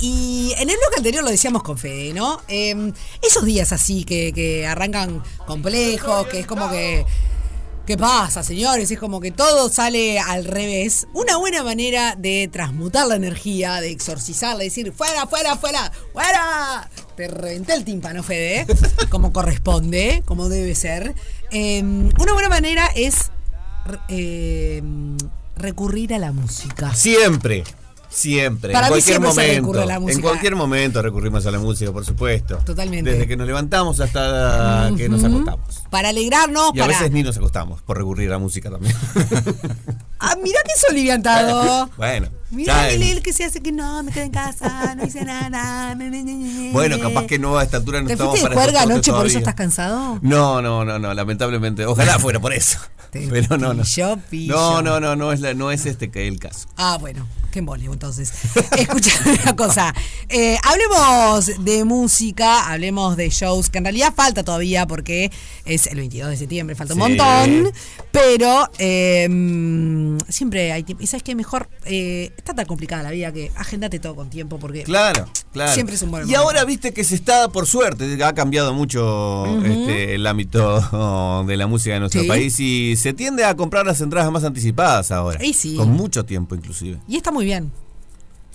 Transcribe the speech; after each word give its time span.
y 0.00 0.52
en 0.58 0.68
el 0.68 0.76
bloque 0.76 0.96
anterior 0.98 1.24
lo 1.24 1.30
decíamos 1.30 1.62
con 1.62 1.78
Fede, 1.78 2.12
¿no? 2.12 2.42
Eh, 2.48 2.92
esos 3.22 3.44
días 3.44 3.72
así 3.72 4.04
que, 4.04 4.32
que 4.32 4.66
arrancan 4.66 5.22
complejos, 5.46 6.26
que 6.28 6.40
es 6.40 6.46
como 6.46 6.70
que. 6.70 7.06
¿Qué 7.86 7.96
pasa, 7.96 8.42
señores? 8.42 8.90
Es 8.90 8.98
como 8.98 9.20
que 9.20 9.30
todo 9.30 9.68
sale 9.68 10.18
al 10.18 10.44
revés. 10.44 11.06
Una 11.14 11.36
buena 11.36 11.62
manera 11.62 12.16
de 12.16 12.50
transmutar 12.52 13.06
la 13.06 13.14
energía, 13.14 13.80
de 13.80 13.92
exorcizarla, 13.92 14.58
de 14.58 14.64
decir, 14.64 14.92
fuera, 14.92 15.28
fuera, 15.28 15.54
fuera, 15.54 15.92
fuera. 16.12 16.90
Te 17.16 17.28
reventé 17.28 17.74
el 17.74 17.84
tímpano, 17.84 18.24
Fede, 18.24 18.66
como 19.08 19.32
corresponde, 19.32 20.24
como 20.26 20.48
debe 20.48 20.74
ser. 20.74 21.14
Eh, 21.52 21.80
una 21.80 22.32
buena 22.32 22.48
manera 22.48 22.90
es 22.96 23.30
eh, 24.08 24.82
recurrir 25.56 26.12
a 26.12 26.18
la 26.18 26.32
música. 26.32 26.92
Siempre. 26.92 27.62
Siempre, 28.16 28.72
Para 28.72 28.86
en 28.86 28.92
cualquier 28.92 29.20
siempre 29.20 29.60
momento. 29.60 29.84
la. 29.84 29.96
En 29.96 30.20
cualquier 30.22 30.56
momento 30.56 31.02
recurrimos 31.02 31.44
a 31.44 31.50
la 31.50 31.58
música, 31.58 31.92
por 31.92 32.02
supuesto. 32.02 32.56
Totalmente. 32.64 33.10
Desde 33.10 33.26
que 33.26 33.36
nos 33.36 33.46
levantamos 33.46 34.00
hasta 34.00 34.90
que 34.96 35.06
nos 35.06 35.22
acostamos. 35.22 35.82
Para 35.90 36.08
alegrarnos, 36.10 36.70
Y 36.74 36.80
a 36.80 36.82
para. 36.86 36.98
veces 36.98 37.12
ni 37.12 37.22
nos 37.22 37.36
acostamos 37.36 37.82
por 37.82 37.96
recurrir 37.98 38.28
a 38.28 38.32
la 38.32 38.38
música 38.38 38.70
también. 38.70 38.94
Ah, 40.18 40.34
mirá 40.42 40.58
que 40.64 40.72
soliviantado. 40.88 41.90
bueno. 41.98 42.28
Mirá 42.50 42.88
el, 42.90 43.02
el 43.02 43.22
que 43.22 43.32
se 43.34 43.44
hace 43.44 43.60
que 43.60 43.70
no, 43.70 44.02
me 44.02 44.12
quedé 44.12 44.24
en 44.24 44.30
casa, 44.30 44.94
no 44.94 45.04
hice 45.04 45.22
nada. 45.24 45.94
Bueno, 46.72 46.98
capaz 47.00 47.26
que 47.26 47.38
no 47.38 47.58
a 47.58 47.62
esta 47.64 47.76
altura 47.76 48.00
no 48.00 48.06
¿Te 48.06 48.14
estamos 48.14 48.38
fuiste 48.40 48.72
de 48.72 48.78
anoche, 48.78 49.12
por 49.12 49.26
eso 49.26 49.38
estás 49.38 49.54
cansado? 49.54 50.18
No, 50.22 50.62
no, 50.62 50.84
no, 50.84 50.98
no, 50.98 51.12
lamentablemente. 51.12 51.84
Ojalá 51.84 52.18
fuera 52.18 52.40
por 52.40 52.54
eso. 52.54 52.78
Pero 53.12 53.58
no, 53.58 53.74
no. 53.74 53.82
pillo, 53.82 54.18
pillo. 54.30 54.54
No, 54.54 54.82
no, 54.82 55.00
no, 55.00 55.16
no 55.16 55.32
es, 55.32 55.40
la- 55.40 55.54
no 55.54 55.70
es 55.70 55.84
este 55.86 56.10
que 56.10 56.26
el 56.28 56.38
caso. 56.38 56.68
Ah, 56.76 56.98
bueno, 57.00 57.26
qué 57.50 57.58
embolio 57.60 57.92
entonces. 57.92 58.32
Escuchame 58.76 59.38
una 59.42 59.56
cosa. 59.56 59.94
Eh, 60.28 60.56
hablemos 60.62 61.64
de 61.64 61.84
música, 61.84 62.70
hablemos 62.70 63.16
de 63.16 63.28
shows, 63.30 63.70
que 63.70 63.78
en 63.78 63.84
realidad 63.84 64.12
falta 64.14 64.44
todavía 64.44 64.86
porque 64.86 65.30
es 65.76 65.86
el 65.86 65.96
22 65.98 66.30
de 66.30 66.36
septiembre, 66.36 66.74
falta 66.76 66.94
un 66.94 67.00
Sí. 67.02 67.08
montón. 67.08 67.72
Pero 68.10 68.68
eh, 68.78 69.28
mm, 69.28 70.18
siempre 70.28 70.72
hay 70.72 70.82
tiempo. 70.82 71.02
Y 71.02 71.06
sabes 71.06 71.22
que 71.22 71.34
mejor, 71.34 71.68
eh, 71.84 72.32
está 72.36 72.54
tan 72.54 72.66
complicada 72.66 73.02
la 73.02 73.10
vida 73.10 73.32
que 73.32 73.50
agendate 73.56 73.98
todo 73.98 74.14
con 74.16 74.30
tiempo 74.30 74.58
porque 74.58 74.82
Claro, 74.82 75.26
claro. 75.52 75.72
siempre 75.72 75.94
es 75.94 76.02
un 76.02 76.10
buen 76.10 76.22
Y 76.24 76.26
momento. 76.26 76.40
ahora 76.42 76.64
viste 76.64 76.92
que 76.92 77.04
se 77.04 77.14
está, 77.14 77.48
por 77.48 77.66
suerte, 77.66 78.22
ha 78.24 78.34
cambiado 78.34 78.74
mucho 78.74 79.46
este, 79.64 80.14
el 80.14 80.26
ámbito 80.26 81.44
de 81.46 81.56
la 81.56 81.66
música 81.66 81.94
de 81.94 82.00
nuestro 82.00 82.22
Sí. 82.22 82.28
país 82.28 82.58
y 82.60 82.96
se 82.96 83.12
tiende 83.12 83.44
a 83.44 83.54
comprar 83.56 83.86
las 83.86 84.00
entradas 84.00 84.30
más 84.32 84.44
anticipadas 84.44 85.10
ahora. 85.10 85.44
Y 85.44 85.52
sí. 85.52 85.76
Con 85.76 85.90
mucho 85.90 86.24
tiempo 86.24 86.54
inclusive. 86.54 86.98
Y 87.08 87.16
está 87.16 87.30
muy 87.30 87.44
bien. 87.44 87.70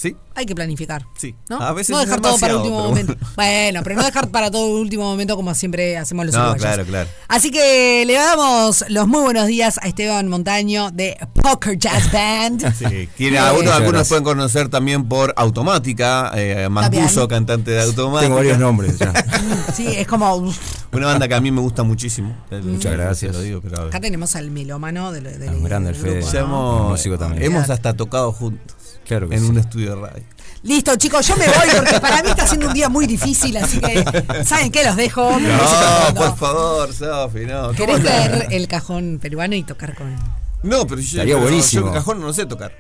Sí. 0.02 0.16
Hay 0.34 0.46
que 0.48 0.56
planificar. 0.56 1.06
Sí. 1.16 1.36
¿no? 1.48 1.62
A 1.62 1.74
veces 1.74 1.92
no 1.92 2.00
es 2.02 2.08
dejar 2.08 2.22
todo 2.22 2.40
para 2.40 2.54
demasiado, 2.54 2.62
último 2.62 2.78
pero 2.78 2.90
momento. 2.90 3.28
bueno. 3.36 3.82
Pero 3.84 3.96
no 3.98 4.04
dejar 4.04 4.30
para 4.32 4.50
todo 4.50 4.66
último 4.80 5.04
momento 5.04 5.36
como 5.36 5.54
siempre 5.54 5.96
hacemos 5.98 6.26
los 6.26 6.34
No, 6.34 6.42
uruguayos. 6.42 6.64
claro, 6.66 6.86
claro. 6.86 7.10
Así 7.28 7.52
que 7.52 8.04
le 8.08 8.14
damos 8.14 8.84
los 8.90 9.08
muy 9.08 9.22
buenos 9.22 9.46
días 9.46 9.78
a 9.82 9.88
Esteban 9.88 10.28
Montaño 10.28 10.90
de 10.90 11.18
Poker 11.36 11.78
Jazz 11.78 12.12
Band. 12.12 12.74
Sí, 12.80 13.08
quiere- 13.16 13.36
Eh, 13.36 13.40
algunos 13.40 14.08
pueden 14.08 14.24
conocer 14.24 14.70
también 14.70 15.08
por 15.08 15.34
Automática, 15.38 16.32
eh, 16.36 16.68
Mancuso, 16.70 17.28
cantante 17.28 17.70
de 17.72 17.82
Automática. 17.84 18.22
Tengo 18.26 18.36
varios 18.38 18.58
nombres 18.58 18.98
ya. 18.98 19.14
Sí, 19.76 19.86
es 19.88 20.08
como. 20.08 20.52
Una 20.94 21.06
banda 21.06 21.28
que 21.28 21.36
a 21.36 21.42
mí 21.42 21.52
me 21.52 21.62
gusta 21.62 21.84
muchísimo. 21.84 22.36
Muchas 22.64 22.94
gracias. 22.94 23.36
Lo 23.36 23.42
digo, 23.42 23.62
pero. 23.62 23.84
Acá 23.84 24.00
tenemos 24.00 24.36
al 24.36 24.50
melómano 24.52 25.12
del, 25.12 25.24
del, 25.40 25.50
Un 25.54 25.64
grande 25.64 25.92
el 25.92 25.96
del 25.96 26.04
Fede. 26.04 26.16
grupo, 26.22 26.32
Ya 26.34 26.40
¿no? 26.42 26.46
hemos, 26.48 26.90
músico 26.92 27.18
también. 27.20 27.44
hemos 27.44 27.70
hasta 27.70 27.94
tocado 27.94 28.32
juntos. 28.32 28.76
Claro 29.12 29.28
en 29.32 29.40
sí. 29.42 29.46
un 29.46 29.58
estudio 29.58 29.96
de 29.96 30.02
radio. 30.08 30.24
Listo, 30.64 30.96
chicos, 30.96 31.28
yo 31.28 31.36
me 31.38 31.46
voy 31.48 31.56
porque 31.76 32.00
para 32.00 32.22
mí 32.24 32.30
está 32.30 32.48
siendo 32.48 32.68
un 32.68 32.74
día 32.74 32.88
muy 32.88 33.08
difícil, 33.08 33.58
así 33.58 33.80
que, 33.82 34.06
¿saben 34.46 34.72
qué? 34.72 34.86
Los 34.86 34.96
dejo. 34.96 35.38
No, 35.40 36.14
por 36.16 36.38
favor, 36.38 36.94
Sofi, 36.94 37.40
no. 37.46 37.64
¿Cómo 37.68 37.74
¿Querés 37.74 38.02
traer 38.04 38.48
el 38.52 38.68
cajón 38.68 39.20
peruano 39.22 39.56
y 39.56 39.64
tocar 39.64 39.96
con 39.96 40.08
él? 40.14 40.20
No, 40.64 40.86
pero 40.88 41.02
yo, 41.02 41.08
Estaría 41.08 41.34
pero 41.34 41.42
buenísimo. 41.42 41.82
yo 41.82 41.88
el 41.90 41.94
cajón 41.96 42.22
no 42.22 42.32
sé 42.32 42.46
tocar. 42.46 42.72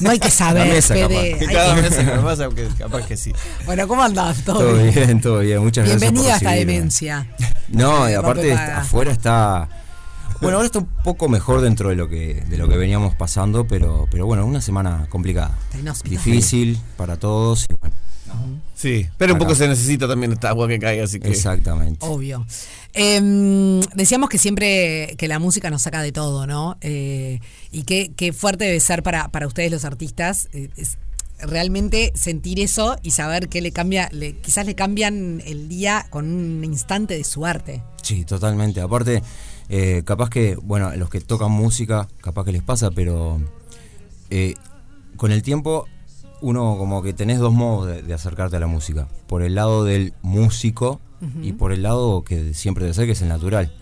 No 0.00 0.10
hay 0.10 0.18
que 0.18 0.30
saber, 0.30 0.66
La 0.68 0.74
mesa, 0.74 0.94
Fede. 0.94 1.32
capaz. 1.38 1.52
Cada 1.52 1.74
que- 1.74 1.80
vez 1.82 1.94
que 1.96 2.02
me 2.04 2.18
pasa, 2.18 2.48
que 2.48 2.68
capaz 2.78 3.06
que 3.06 3.16
sí. 3.16 3.32
Bueno, 3.66 3.88
¿cómo 3.88 4.02
andás? 4.02 4.44
¿Todo, 4.44 4.60
Todo 4.60 4.74
bien? 4.74 4.94
bien, 4.94 5.20
todo 5.20 5.38
bien. 5.40 5.58
Muchas 5.62 5.84
gracias. 5.86 6.00
por 6.02 6.12
Bienvenida 6.12 6.34
a 6.34 6.36
esta 6.38 6.50
demencia. 6.52 7.26
No, 7.68 8.08
y 8.08 8.14
aparte 8.14 8.52
afuera 8.52 9.10
está. 9.12 9.68
Bueno, 10.42 10.56
ahora 10.56 10.66
está 10.66 10.80
un 10.80 10.88
poco 11.04 11.28
mejor 11.28 11.60
dentro 11.60 11.88
de 11.88 11.94
lo 11.96 12.08
que 12.08 12.42
de 12.48 12.56
lo 12.58 12.68
que 12.68 12.76
veníamos 12.76 13.14
pasando, 13.14 13.66
pero 13.66 14.06
pero 14.10 14.26
bueno, 14.26 14.44
una 14.44 14.60
semana 14.60 15.06
complicada. 15.08 15.56
Difícil 16.04 16.78
para 16.96 17.16
todos. 17.16 17.66
y 17.70 17.74
bueno, 17.80 17.94
Sí, 18.74 19.06
pero 19.16 19.34
un 19.34 19.38
poco 19.38 19.54
se 19.54 19.68
necesita 19.68 20.08
también 20.08 20.32
esta 20.32 20.48
agua 20.48 20.66
que 20.66 20.78
caiga, 20.78 21.04
así 21.04 21.20
que. 21.20 21.28
exactamente. 21.28 22.04
Obvio. 22.04 22.44
Em, 22.92 23.80
decíamos 23.94 24.28
que 24.28 24.38
siempre 24.38 25.14
que 25.16 25.28
la 25.28 25.38
música 25.38 25.70
nos 25.70 25.82
saca 25.82 26.02
de 26.02 26.10
todo, 26.10 26.46
¿no? 26.46 26.76
Eh, 26.80 27.38
y 27.70 27.84
qué, 27.84 28.12
qué 28.16 28.32
fuerte 28.32 28.64
debe 28.64 28.80
ser 28.80 29.02
para, 29.04 29.28
para 29.28 29.46
ustedes 29.46 29.70
los 29.70 29.84
artistas. 29.84 30.48
eh, 30.52 30.70
es 30.76 30.98
realmente 31.44 32.12
sentir 32.14 32.60
eso 32.60 32.96
y 33.02 33.10
saber 33.12 33.48
que 33.48 33.60
le 33.60 33.72
cambia, 33.72 34.08
le, 34.12 34.34
quizás 34.36 34.64
le 34.64 34.74
cambian 34.74 35.42
el 35.44 35.68
día 35.68 36.06
con 36.10 36.32
un 36.32 36.64
instante 36.64 37.14
de 37.16 37.24
su 37.24 37.44
arte. 37.44 37.82
Sí, 38.02 38.24
totalmente. 38.24 38.80
Aparte, 38.80 39.22
eh, 39.68 40.02
capaz 40.04 40.30
que, 40.30 40.56
bueno, 40.56 40.88
a 40.88 40.96
los 40.96 41.08
que 41.10 41.20
tocan 41.20 41.50
música, 41.50 42.08
capaz 42.20 42.44
que 42.44 42.52
les 42.52 42.62
pasa, 42.62 42.90
pero 42.90 43.40
eh, 44.30 44.54
con 45.16 45.32
el 45.32 45.42
tiempo 45.42 45.86
uno 46.40 46.76
como 46.76 47.02
que 47.02 47.12
tenés 47.12 47.38
dos 47.38 47.52
modos 47.52 47.86
de, 47.88 48.02
de 48.02 48.14
acercarte 48.14 48.56
a 48.56 48.60
la 48.60 48.66
música. 48.66 49.06
Por 49.28 49.42
el 49.42 49.54
lado 49.54 49.84
del 49.84 50.12
músico 50.22 51.00
y 51.40 51.52
por 51.52 51.72
el 51.72 51.82
lado 51.84 52.24
que 52.24 52.52
siempre 52.52 52.82
debe 52.84 52.94
ser, 52.94 53.06
que 53.06 53.12
es 53.12 53.22
el 53.22 53.28
natural. 53.28 53.72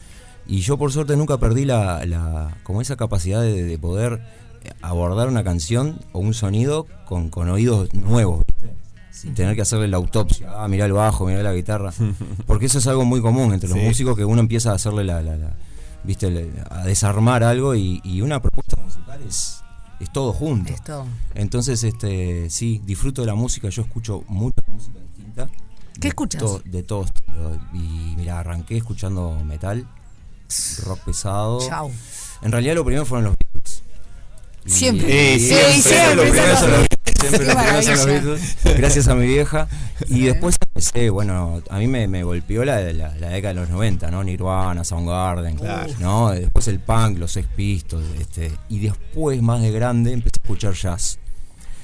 Y 0.47 0.61
yo 0.61 0.77
por 0.77 0.93
suerte 0.93 1.17
nunca 1.17 1.39
perdí 1.39 1.65
la, 1.65 2.05
la 2.05 2.59
como 2.65 2.83
esa 2.83 2.97
capacidad 2.97 3.41
de, 3.41 3.63
de 3.65 3.79
poder 3.79 4.21
abordar 4.83 5.27
una 5.29 5.43
canción 5.43 5.99
o 6.13 6.19
un 6.19 6.35
sonido 6.35 6.87
con, 7.07 7.31
con 7.31 7.49
oídos 7.49 7.95
nuevos, 7.95 8.45
sin 9.11 9.33
tener 9.35 9.57
que 9.57 9.63
hacerle 9.63 9.89
la 9.89 9.97
autopsia, 9.97 10.51
ah, 10.55 10.69
mirá 10.69 10.85
el 10.85 10.93
bajo, 10.93 11.25
mirá 11.27 11.43
la 11.43 11.55
guitarra, 11.55 11.95
porque 12.47 12.67
eso 12.67 12.77
es 12.79 12.87
algo 12.87 13.07
muy 13.07 13.23
común 13.23 13.55
entre 13.55 13.71
los 13.71 13.79
Sí. 13.79 13.85
músicos 13.85 14.17
que 14.19 14.25
uno 14.27 14.41
empieza 14.41 14.73
a 14.73 14.75
hacerle 14.75 15.05
la, 15.05 15.23
la- 15.23 15.37
la- 15.39 15.57
viste, 16.05 16.53
a 16.71 16.84
desarmar 16.84 17.43
algo 17.44 17.75
y, 17.75 18.00
y 18.05 18.21
una 18.22 18.41
propuesta 18.41 18.77
musical 18.83 19.21
es, 19.27 19.62
es 20.00 20.11
todo 20.12 20.33
junto. 20.33 20.72
Entonces, 21.34 21.83
este, 21.84 22.49
sí, 22.50 22.81
disfruto 22.84 23.22
de 23.22 23.27
la 23.27 23.34
música, 23.34 23.69
yo 23.69 23.83
escucho 23.83 24.25
mucha 24.28 24.60
música 24.69 24.99
distinta. 25.00 25.49
¿Qué 25.94 26.00
de 26.00 26.09
escuchas? 26.09 26.41
to- 26.41 26.62
de 26.65 26.83
todos. 26.83 27.10
Y 27.75 28.15
mira, 28.16 28.41
arranqué 28.41 28.77
escuchando 28.78 29.39
metal, 29.44 29.87
rock 30.84 31.00
pesado. 31.00 31.60
Chau. 31.69 31.91
En 32.43 32.53
realidad 32.53 32.75
lo 32.75 32.84
primero 32.84 33.05
fueron 33.05 33.25
los 33.27 33.34
Beatles. 33.53 33.83
Y- 34.65 34.71
Siempre. 34.71 35.34
y- 35.37 35.41
Sí, 35.41 35.55
Sí, 35.75 35.83
siempre 35.83 36.15
los 36.16 36.25
primeros 36.31 36.59
son 36.59 36.71
siempre 37.21 37.47
Qué 37.47 37.47
los 37.47 37.55
primeros 37.55 37.85
son 37.85 37.97
los 37.97 38.07
maravilla. 38.07 38.31
Beatles, 38.33 38.57
Gracias 38.79 39.09
a 39.09 39.15
mi 39.15 39.27
vieja. 39.27 39.69
Y 40.09 40.23
después 40.23 40.57
empecé, 40.67 41.11
bueno, 41.11 41.63
a 41.69 41.79
mí 41.79 41.87
me, 41.87 42.09
me 42.09 42.25
golpeó 42.25 42.65
la, 42.65 42.81
la, 42.93 43.15
la 43.17 43.29
década 43.29 43.55
de 43.55 43.61
los 43.61 43.69
90, 43.71 44.11
¿no? 44.11 44.25
Nirvana, 44.25 44.83
Soundgarden, 44.83 45.57
Claro. 45.57 45.93
¿no? 46.01 46.31
Después 46.31 46.67
el 46.69 46.81
punk, 46.81 47.19
los 47.19 47.33
Sex 47.33 47.47
Pistols, 47.55 48.07
este, 48.19 48.51
y 48.71 48.79
después, 48.81 49.41
más 49.43 49.61
de 49.61 49.71
grande, 49.73 50.13
empecé 50.13 50.39
a 50.41 50.43
escuchar 50.43 50.73
jazz. 50.75 51.19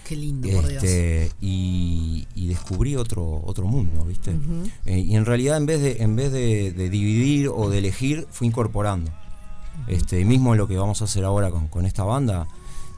Qué 0.08 0.16
lindo, 0.16 0.48
por 0.48 0.66
Dios. 0.66 0.82
Este, 0.82 1.30
y, 1.40 2.26
y 2.34 2.46
descubrí 2.48 2.96
otro, 2.96 3.42
otro 3.44 3.66
mundo, 3.66 4.04
¿viste? 4.04 4.34
Eh, 4.86 4.98
y 5.00 5.16
en 5.16 5.24
realidad 5.26 5.56
en 5.58 5.66
vez 5.66 5.82
de, 5.82 5.96
en 6.02 6.16
vez 6.16 6.32
de, 6.32 6.72
de 6.72 6.88
dividir 6.88 7.48
o 7.48 7.68
de 7.68 7.78
elegir, 7.78 8.26
fui 8.30 8.46
incorporando. 8.46 9.10
Este, 9.88 10.24
mismo 10.24 10.54
lo 10.54 10.66
que 10.68 10.76
vamos 10.78 11.02
a 11.02 11.04
hacer 11.04 11.24
ahora 11.24 11.50
con, 11.50 11.68
con 11.68 11.84
esta 11.86 12.02
banda, 12.04 12.46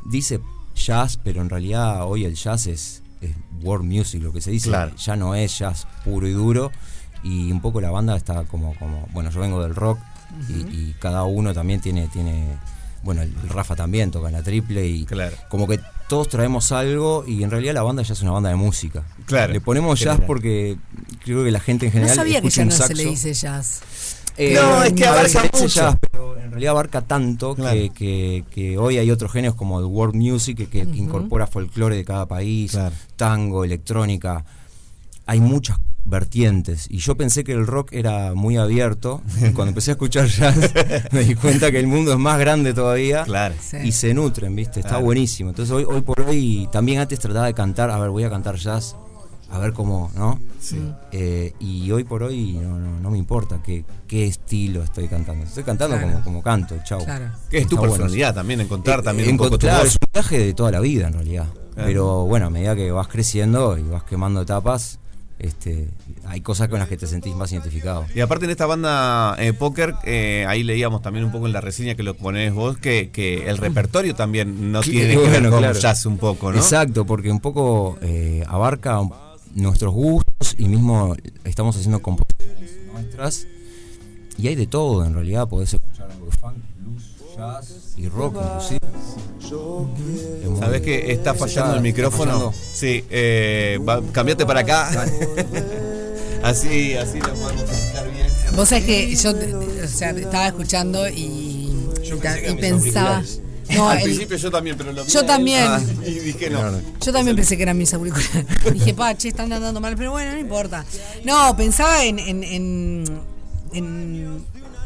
dice 0.07 0.39
jazz, 0.79 1.19
pero 1.23 1.41
en 1.43 1.51
realidad 1.51 2.05
hoy 2.07 2.25
el 2.25 2.35
jazz 2.35 2.67
es, 2.67 3.03
es 3.21 3.31
world 3.63 3.85
music, 3.85 4.23
lo 4.23 4.33
que 4.33 4.41
se 4.41 4.51
dice, 4.51 4.69
Claro. 4.69 4.95
ya 4.97 5.17
no 5.17 5.35
es 5.35 5.59
jazz 5.59 5.87
puro 6.05 6.27
y 6.29 6.33
duro. 6.33 6.71
Y 7.23 7.51
un 7.51 7.61
poco 7.61 7.81
la 7.81 7.91
banda 7.91 8.17
está 8.17 8.45
como, 8.45 8.75
como 8.79 9.07
bueno, 9.13 9.31
yo 9.31 9.41
vengo 9.41 9.63
del 9.63 9.75
rock 9.75 9.99
y, 10.49 10.53
y 10.53 10.95
cada 11.01 11.25
uno 11.25 11.53
también 11.53 11.81
tiene, 11.81 12.07
tiene, 12.09 12.47
bueno, 13.03 13.23
el 13.23 13.35
Rafa 13.49 13.75
también 13.75 14.11
toca 14.13 14.29
en 14.29 14.35
la 14.35 14.43
triple 14.43 14.87
y 14.87 15.05
Claro. 15.05 15.37
como 15.49 15.67
que 15.67 15.81
todos 16.09 16.29
traemos 16.29 16.71
algo 16.73 17.25
y 17.27 17.43
en 17.43 17.51
realidad 17.51 17.75
la 17.75 17.83
banda 17.83 18.03
ya 18.03 18.13
es 18.15 18.23
una 18.23 18.31
banda 18.31 18.51
de 18.51 18.55
música. 18.55 19.03
Claro. 19.27 19.53
Le 19.53 19.61
ponemos 19.61 19.99
jazz 19.99 20.13
General. 20.15 20.27
porque 20.27 20.77
creo 21.25 21.45
que 21.45 21.51
la 21.51 21.61
gente 21.61 21.87
en 21.87 21.91
No 21.93 21.95
general 21.95 22.17
sabía 22.17 22.41
que 22.41 22.51
ya 22.51 22.65
no 22.65 22.71
se 22.71 22.95
le 22.95 23.05
dice 23.05 23.35
jazz. 23.35 23.81
Eh, 24.39 24.55
No, 24.55 24.83
es 24.83 24.93
que 24.93 25.01
ver, 25.01 25.09
abarca 25.09 25.43
dice 25.43 25.49
mucho. 25.53 25.67
jazz, 25.67 25.97
pero 26.11 26.39
en 26.39 26.51
realidad 26.53 26.71
abarca 26.71 27.03
tanto 27.03 27.55
Claro. 27.55 27.75
que, 27.77 27.91
que- 27.91 28.45
que 28.51 28.79
hoy 28.79 28.97
hay 28.99 29.11
otros 29.11 29.33
géneros 29.33 29.57
como 29.57 29.79
el 29.81 29.85
world 29.87 30.15
music 30.15 30.57
que, 30.57 30.67
que- 30.69 30.87
que 30.89 30.97
incorpora 30.99 31.47
folclore 31.47 31.97
de 31.97 32.05
cada 32.05 32.27
país, 32.27 32.71
Claro. 32.73 32.95
tango, 33.17 33.65
electrónica. 33.65 34.45
hay 35.27 35.41
muchas 35.41 35.77
vertientes. 36.07 36.87
Y 36.89 36.99
yo 37.01 37.15
pensé 37.15 37.45
que 37.45 37.53
el 37.53 37.67
rock 37.67 37.93
era 37.93 38.33
muy 38.35 38.57
abierto. 38.57 39.21
Y 39.37 39.51
cuando 39.53 39.69
empecé 39.69 39.91
a 39.91 39.93
escuchar 39.93 40.27
jazz, 40.27 40.57
me 41.13 41.23
di 41.23 41.35
cuenta 41.35 41.71
que 41.71 41.79
el 41.79 41.87
mundo 41.87 42.13
es 42.15 42.19
más 42.19 42.39
grande 42.39 42.73
todavía. 42.73 43.25
Claro. 43.25 43.55
Y 43.85 43.93
se 43.93 44.15
nutren, 44.15 44.57
¿viste? 44.57 44.81
Está 44.81 44.97
buenísimo. 44.97 45.51
Entonces 45.51 45.71
hoy, 45.75 45.85
hoy 45.87 46.01
por 46.01 46.23
hoy 46.23 46.67
también 46.73 47.01
antes 47.01 47.19
trataba 47.21 47.45
de 47.45 47.53
cantar, 47.53 47.91
a 47.91 47.99
ver, 47.99 48.09
voy 48.09 48.25
a 48.25 48.31
cantar 48.31 48.57
jazz, 48.57 48.97
a 49.51 49.59
ver 49.59 49.73
cómo, 49.73 50.11
¿no? 50.15 50.39
Sí. 50.61 50.79
Eh, 51.13 51.55
y 51.61 51.91
hoy 51.91 52.05
por 52.05 52.23
hoy 52.23 52.53
no, 52.53 52.79
no, 52.79 53.11
me 53.11 53.19
importa 53.19 53.61
qué, 53.65 53.85
qué, 54.07 54.27
estilo 54.27 54.83
estoy 54.83 55.09
cantando. 55.09 55.45
Estoy 55.45 55.65
cantando 55.65 56.01
como, 56.01 56.23
como 56.23 56.43
canto, 56.43 56.77
chau. 56.85 57.05
Claro. 57.05 57.31
Que 57.49 57.59
es 57.59 57.67
tu 57.67 57.81
personalidad 57.81 58.35
también, 58.35 58.61
encontrar 58.61 59.01
eh, 59.01 59.03
también 59.03 59.31
un 59.31 59.39
poco 59.39 59.59
tu 59.59 59.67
Es 59.67 59.95
un 59.95 60.13
viaje 60.13 60.39
de 60.39 60.55
toda 60.55 60.71
la 60.71 60.81
vida 60.81 61.09
en 61.09 61.15
realidad. 61.15 61.47
Pero 61.75 62.25
bueno, 62.25 62.47
a 62.47 62.51
medida 62.51 62.75
que 62.75 62.91
vas 62.91 63.07
creciendo 63.07 63.79
y 63.79 63.83
vas 63.83 64.03
quemando 64.03 64.43
etapas, 64.43 64.99
este, 65.39 65.89
hay 66.27 66.41
cosas 66.41 66.69
con 66.69 66.81
las 66.81 66.89
que 66.89 66.97
te 66.97 67.07
sentís 67.07 67.35
más 67.37 67.53
identificado. 67.53 68.05
Y 68.15 68.21
aparte 68.21 68.47
en 68.47 68.51
esta 68.51 68.67
banda 68.67 69.37
eh, 69.39 69.53
Poker, 69.53 69.95
eh, 70.05 70.45
ahí 70.49 70.65
leíamos 70.65 71.03
también 71.03 71.25
un 71.25 71.31
poco 71.31 71.47
en 71.47 71.53
la 71.53 71.61
reseña 71.61 71.95
que 71.95 72.03
lo 72.03 72.15
ponés 72.15 72.53
vos, 72.53 72.77
que, 72.79 73.11
que 73.11 73.49
el 73.49 73.59
repertorio 73.59 74.17
también 74.17 74.73
no 74.73 74.81
tiene 74.81 75.15
que 75.23 75.29
ver 75.29 75.49
con 75.49 75.63
jazz 75.73 76.07
un 76.07 76.19
poco, 76.19 76.51
¿no? 76.51 76.59
Exacto, 76.59 77.07
porque 77.07 77.31
un 77.31 77.41
poco 77.41 77.99
eh, 78.03 78.43
abarca 78.49 78.99
nuestros 79.55 79.93
gustos 79.93 80.55
y 80.59 80.69
mismo 80.69 81.15
estamos 81.45 81.77
haciendo 81.77 82.01
composiciones 82.01 82.71
nuestras 82.93 83.47
y 84.39 84.49
hay 84.49 84.55
de 84.55 84.67
todo 84.67 85.05
en 85.05 85.15
realidad, 85.15 85.49
podés 85.49 85.75
escuchar 85.75 86.11
algo 86.11 86.27
de 86.27 86.33
funk, 86.33 86.55
blues, 86.79 87.03
jazz 87.37 87.95
y 87.97 88.09
rock 88.09 88.37
inclusive. 88.37 88.81
¿Sabes 90.61 90.83
que 90.83 91.13
está 91.13 91.35
fallando 91.35 91.75
el 91.75 91.81
micrófono? 91.81 92.53
Sí, 92.53 93.05
eh, 93.11 93.81
cambiate 94.13 94.45
para 94.47 94.61
acá. 94.61 94.91
así, 96.43 96.95
así 96.95 97.19
lo 97.19 97.35
podemos 97.35 97.71
escuchar 97.71 98.11
bien. 98.13 98.27
Vos 98.55 98.69
sabés 98.69 98.85
que 98.85 99.17
yo 99.17 99.31
o 99.31 99.89
sea, 99.89 100.11
estaba 100.11 100.49
escuchando 100.49 101.09
y, 101.09 101.75
y 102.49 102.55
pensaba. 102.61 103.23
No, 103.75 103.91
Al 103.91 104.03
principio 104.03 104.37
yo 104.37 104.51
también, 104.51 104.77
pero 104.77 104.93
lo 104.93 105.07
Yo 105.07 105.25
también. 105.25 105.65
Ah, 105.67 105.81
y 106.07 106.19
dije 106.21 106.51
no. 106.51 106.61
Yo 107.05 107.13
también 107.13 107.37
pensé 107.37 107.57
que 107.57 107.63
eran 107.63 107.77
mis 107.77 107.93
auriculares. 107.93 108.47
dije, 108.73 108.95
pa, 108.95 109.17
che, 109.17 109.29
están 109.29 109.53
andando 109.53 109.81
mal, 109.81 109.97
pero 109.97 110.13
bueno, 110.13 110.33
no 110.33 110.39
importa. 110.39 110.85
No, 111.25 111.57
pensaba 111.57 112.05
en, 112.05 112.19
en, 112.19 112.45
en, 112.45 113.05
en 113.73 114.45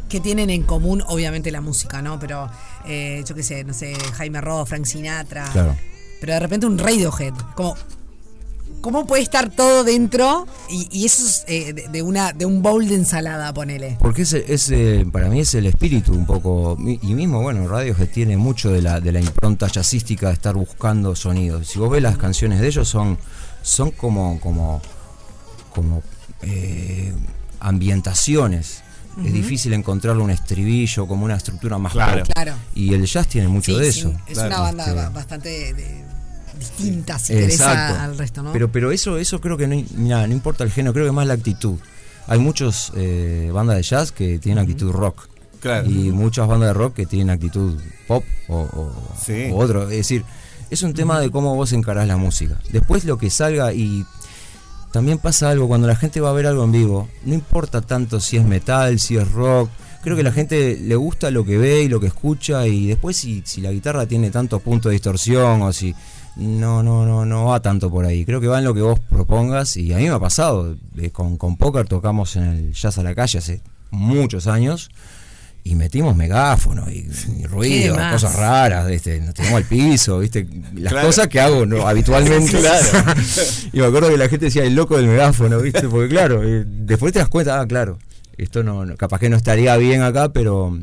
que 0.08 0.20
tienen 0.20 0.50
en 0.50 0.62
común, 0.64 1.02
obviamente, 1.06 1.50
la 1.50 1.60
música, 1.60 2.02
¿no? 2.02 2.18
Pero 2.18 2.50
eh, 2.86 3.24
yo 3.26 3.34
qué 3.34 3.42
sé, 3.42 3.64
no 3.64 3.72
sé, 3.72 3.94
Jaime 4.14 4.40
Ross, 4.40 4.68
Frank 4.68 4.84
Sinatra. 4.84 5.48
Claro. 5.52 5.76
Pero 6.20 6.34
de 6.34 6.40
repente 6.40 6.66
un 6.66 6.78
Radiohead. 6.78 7.34
Como, 7.54 7.76
¿Cómo 8.82 9.06
puede 9.06 9.22
estar 9.22 9.48
todo 9.48 9.84
dentro 9.84 10.46
y, 10.68 11.06
eso 11.06 11.24
es 11.26 11.44
eh, 11.46 11.72
de, 11.90 12.02
una, 12.02 12.32
de 12.32 12.44
un 12.44 12.62
bowl 12.62 12.86
de 12.86 12.96
ensalada, 12.96 13.54
ponele? 13.54 13.96
Porque 14.00 14.22
es, 14.22 14.34
eh, 14.70 15.06
para 15.10 15.28
mí 15.28 15.40
es 15.40 15.54
el 15.54 15.66
espíritu 15.66 16.12
un 16.12 16.26
poco. 16.26 16.76
Y 16.78 17.14
mismo, 17.14 17.40
bueno, 17.40 17.66
Radiohead 17.68 18.08
tiene 18.08 18.36
mucho 18.36 18.70
de 18.70 18.82
la, 18.82 19.00
de 19.00 19.12
la 19.12 19.20
impronta 19.20 19.68
jazzística 19.68 20.26
de 20.28 20.34
estar 20.34 20.54
buscando 20.54 21.14
sonidos. 21.14 21.68
Si 21.68 21.78
vos 21.78 21.90
ves 21.90 22.02
las 22.02 22.18
canciones 22.18 22.60
de 22.60 22.66
ellos, 22.66 22.88
son, 22.88 23.18
son 23.62 23.92
como, 23.92 24.38
como, 24.40 24.82
como 25.72 26.02
ambientaciones 27.60 28.82
es 29.24 29.32
difícil 29.32 29.72
encontrarle 29.74 30.22
un 30.22 30.30
estribillo 30.30 31.06
como 31.06 31.24
una 31.24 31.36
estructura 31.36 31.76
más 31.78 31.92
claro. 31.92 32.24
claro. 32.24 32.54
Y 32.74 32.94
el 32.94 33.04
jazz 33.04 33.28
tiene 33.28 33.46
mucho 33.46 33.76
de 33.76 33.88
eso. 33.88 34.12
Es 34.26 34.38
una 34.38 34.60
banda 34.60 34.86
este, 34.86 35.14
bastante 35.14 36.01
distinta, 36.62 37.18
si 37.18 37.34
al 37.34 38.16
resto, 38.16 38.42
¿no? 38.42 38.52
Pero, 38.52 38.70
pero 38.70 38.92
eso, 38.92 39.18
eso 39.18 39.40
creo 39.40 39.56
que 39.56 39.66
no, 39.66 39.76
no 40.26 40.32
importa 40.32 40.64
el 40.64 40.70
género, 40.70 40.92
creo 40.92 41.06
que 41.06 41.12
más 41.12 41.26
la 41.26 41.34
actitud. 41.34 41.78
Hay 42.26 42.38
muchas 42.38 42.92
eh, 42.94 43.50
bandas 43.52 43.76
de 43.76 43.82
jazz 43.82 44.12
que 44.12 44.38
tienen 44.38 44.62
actitud 44.62 44.90
rock. 44.92 45.28
Y 45.86 46.10
muchas 46.10 46.48
bandas 46.48 46.70
de 46.70 46.74
rock 46.74 46.94
que 46.94 47.06
tienen 47.06 47.30
actitud 47.30 47.80
pop 48.08 48.24
o, 48.48 48.62
o 48.62 49.56
otro. 49.56 49.84
Es 49.84 49.96
decir, 49.98 50.24
es 50.70 50.82
un 50.82 50.92
tema 50.92 51.20
de 51.20 51.30
cómo 51.30 51.54
vos 51.54 51.72
encarás 51.72 52.08
la 52.08 52.16
música. 52.16 52.58
Después 52.70 53.04
lo 53.04 53.16
que 53.18 53.30
salga 53.30 53.72
y 53.72 54.04
también 54.92 55.18
pasa 55.18 55.50
algo 55.50 55.68
cuando 55.68 55.86
la 55.86 55.96
gente 55.96 56.20
va 56.20 56.30
a 56.30 56.32
ver 56.32 56.46
algo 56.46 56.64
en 56.64 56.72
vivo. 56.72 57.08
No 57.24 57.34
importa 57.34 57.80
tanto 57.80 58.20
si 58.20 58.38
es 58.38 58.44
metal, 58.44 58.98
si 58.98 59.16
es 59.16 59.30
rock. 59.32 59.70
Creo 60.02 60.16
que 60.16 60.22
la 60.22 60.32
gente 60.32 60.78
le 60.80 60.96
gusta 60.96 61.30
lo 61.30 61.44
que 61.44 61.58
ve 61.58 61.82
y 61.82 61.88
lo 61.88 62.00
que 62.00 62.08
escucha 62.08 62.66
y 62.66 62.88
después 62.88 63.16
si, 63.16 63.42
si 63.44 63.60
la 63.60 63.70
guitarra 63.70 64.06
tiene 64.06 64.30
tantos 64.30 64.60
puntos 64.60 64.90
de 64.90 64.94
distorsión 64.94 65.62
o 65.62 65.72
si 65.72 65.94
no 66.36 66.82
no 66.82 67.04
no 67.06 67.24
no 67.24 67.46
va 67.46 67.60
tanto 67.60 67.90
por 67.90 68.04
ahí. 68.04 68.24
Creo 68.24 68.40
que 68.40 68.48
va 68.48 68.58
en 68.58 68.64
lo 68.64 68.74
que 68.74 68.82
vos 68.82 68.98
propongas 69.00 69.76
y 69.76 69.92
a 69.92 69.98
mí 69.98 70.04
me 70.04 70.10
ha 70.10 70.20
pasado. 70.20 70.76
Eh, 70.96 71.10
con, 71.10 71.36
con 71.36 71.56
Poker 71.56 71.86
tocamos 71.86 72.36
en 72.36 72.44
el 72.44 72.72
Jazz 72.72 72.98
a 72.98 73.02
la 73.02 73.14
calle 73.14 73.38
hace 73.38 73.60
muchos 73.90 74.46
años 74.46 74.90
y 75.64 75.76
metimos 75.76 76.16
megáfono 76.16 76.90
y, 76.90 77.06
ruido, 77.44 77.96
cosas 78.10 78.34
raras, 78.34 78.90
este, 78.90 79.20
nos 79.20 79.34
tiramos 79.34 79.58
al 79.58 79.64
piso, 79.64 80.18
¿viste? 80.18 80.46
Las 80.74 80.92
cosas 80.92 81.28
que 81.28 81.40
hago 81.40 81.66
no, 81.66 81.86
habitualmente. 81.86 82.58
y 83.72 83.78
me 83.78 83.86
acuerdo 83.86 84.10
que 84.10 84.16
la 84.16 84.28
gente 84.28 84.46
decía 84.46 84.64
el 84.64 84.74
loco 84.74 84.96
del 84.96 85.06
megáfono, 85.06 85.60
¿viste? 85.60 85.88
Porque 85.88 86.08
claro, 86.08 86.42
eh, 86.42 86.64
después 86.66 87.12
te 87.12 87.20
das 87.20 87.28
cuenta, 87.28 87.60
ah, 87.60 87.66
claro, 87.66 87.98
esto 88.36 88.64
no, 88.64 88.84
capaz 88.96 89.20
que 89.20 89.28
no 89.28 89.36
estaría 89.36 89.76
bien 89.76 90.02
acá, 90.02 90.32
pero 90.32 90.76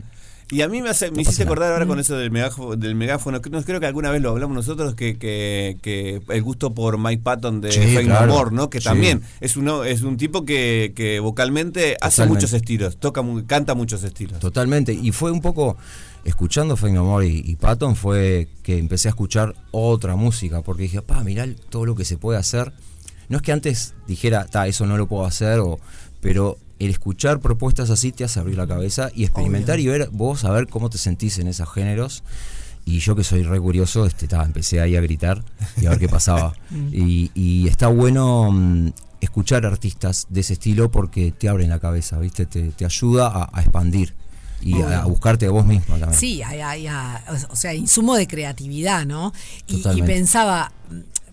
y 0.51 0.61
a 0.61 0.67
mí 0.67 0.81
me, 0.81 0.89
hace, 0.89 1.11
me 1.11 1.21
hiciste 1.21 1.43
acordar 1.43 1.71
ahora 1.73 1.85
con 1.85 1.97
mm. 1.97 2.01
eso 2.01 2.17
del 2.17 2.31
megáfono, 2.31 2.75
del 2.75 2.95
megáfono 2.95 3.39
no, 3.51 3.63
creo 3.63 3.79
que 3.79 3.85
alguna 3.85 4.09
vez 4.09 4.21
lo 4.21 4.31
hablamos 4.31 4.55
nosotros, 4.55 4.95
que, 4.95 5.17
que, 5.17 6.21
el 6.27 6.43
gusto 6.43 6.73
por 6.73 6.97
Mike 6.97 7.21
Patton 7.23 7.61
de 7.61 7.71
sí, 7.71 7.97
Amor, 8.09 8.51
¿no? 8.51 8.69
Que 8.69 8.81
también 8.81 9.21
es 9.41 9.57
uno 9.57 9.83
es 9.83 10.01
un 10.01 10.17
tipo 10.17 10.45
que, 10.45 10.93
que 10.95 11.19
vocalmente 11.19 11.97
hace 12.01 12.25
muchos 12.25 12.53
estilos, 12.53 12.97
toca 12.97 13.23
canta 13.45 13.75
muchos 13.75 14.03
estilos. 14.03 14.39
Totalmente, 14.39 14.93
y 14.93 15.11
fue 15.11 15.31
un 15.31 15.41
poco 15.41 15.77
escuchando 16.23 16.75
Fake 16.75 16.93
No 16.93 17.03
More 17.03 17.27
y, 17.27 17.55
Patton 17.55 17.95
fue 17.95 18.47
que 18.63 18.77
empecé 18.77 19.07
a 19.07 19.11
escuchar 19.11 19.55
otra 19.71 20.15
música, 20.15 20.61
porque 20.61 20.83
dije, 20.83 21.01
pa, 21.01 21.23
mirá 21.23 21.47
todo 21.69 21.85
lo 21.85 21.95
que 21.95 22.05
se 22.05 22.17
puede 22.17 22.39
hacer. 22.39 22.73
No 23.27 23.37
es 23.37 23.43
que 23.43 23.51
antes 23.51 23.93
dijera, 24.07 24.45
ta, 24.45 24.67
eso 24.67 24.85
no 24.85 24.97
lo 24.97 25.07
puedo 25.07 25.25
hacer, 25.25 25.59
o, 25.59 25.79
pero 26.21 26.57
el 26.79 26.89
escuchar 26.89 27.39
propuestas 27.39 27.89
así 27.89 28.11
te 28.11 28.23
hace 28.23 28.39
abrir 28.39 28.57
la 28.57 28.65
cabeza 28.65 29.11
y 29.13 29.25
experimentar 29.25 29.79
y 29.79 29.87
ver 29.87 30.09
vos 30.11 30.45
a 30.45 30.51
ver 30.51 30.67
cómo 30.67 30.89
te 30.89 30.97
sentís 30.97 31.37
en 31.37 31.47
esos 31.47 31.71
géneros. 31.71 32.23
Y 32.85 32.99
yo 32.99 33.15
que 33.15 33.23
soy 33.23 33.43
re 33.43 33.59
curioso, 33.59 34.05
este, 34.05 34.27
empecé 34.35 34.81
ahí 34.81 34.95
a 34.95 35.01
gritar 35.01 35.43
y 35.79 35.85
a 35.85 35.91
ver 35.91 35.99
qué 35.99 36.09
pasaba. 36.09 36.53
y, 36.91 37.67
está 37.67 37.87
bueno 37.87 38.49
mm, 38.51 38.89
escuchar 39.21 39.65
artistas 39.65 40.25
de 40.29 40.39
ese 40.39 40.53
estilo 40.53 40.89
porque 40.89 41.31
te 41.31 41.49
abren 41.49 41.69
la 41.69 41.79
cabeza, 41.79 42.17
¿viste? 42.17 42.45
Te, 42.45 42.69
te 42.69 42.85
ayuda 42.85 43.49
a, 43.53 43.61
expandir 43.61 44.15
y 44.61 44.81
a, 44.81 45.03
buscarte 45.03 45.45
a 45.45 45.51
vos 45.51 45.65
mismo 45.65 45.97
también. 45.97 46.19
Sí, 46.19 46.41
hay, 46.41 46.87
o 47.49 47.55
sea, 47.55 47.73
insumo 47.73 48.15
de 48.15 48.25
creatividad, 48.25 49.05
¿no? 49.05 49.33
Y, 49.67 50.01
pensaba, 50.01 50.71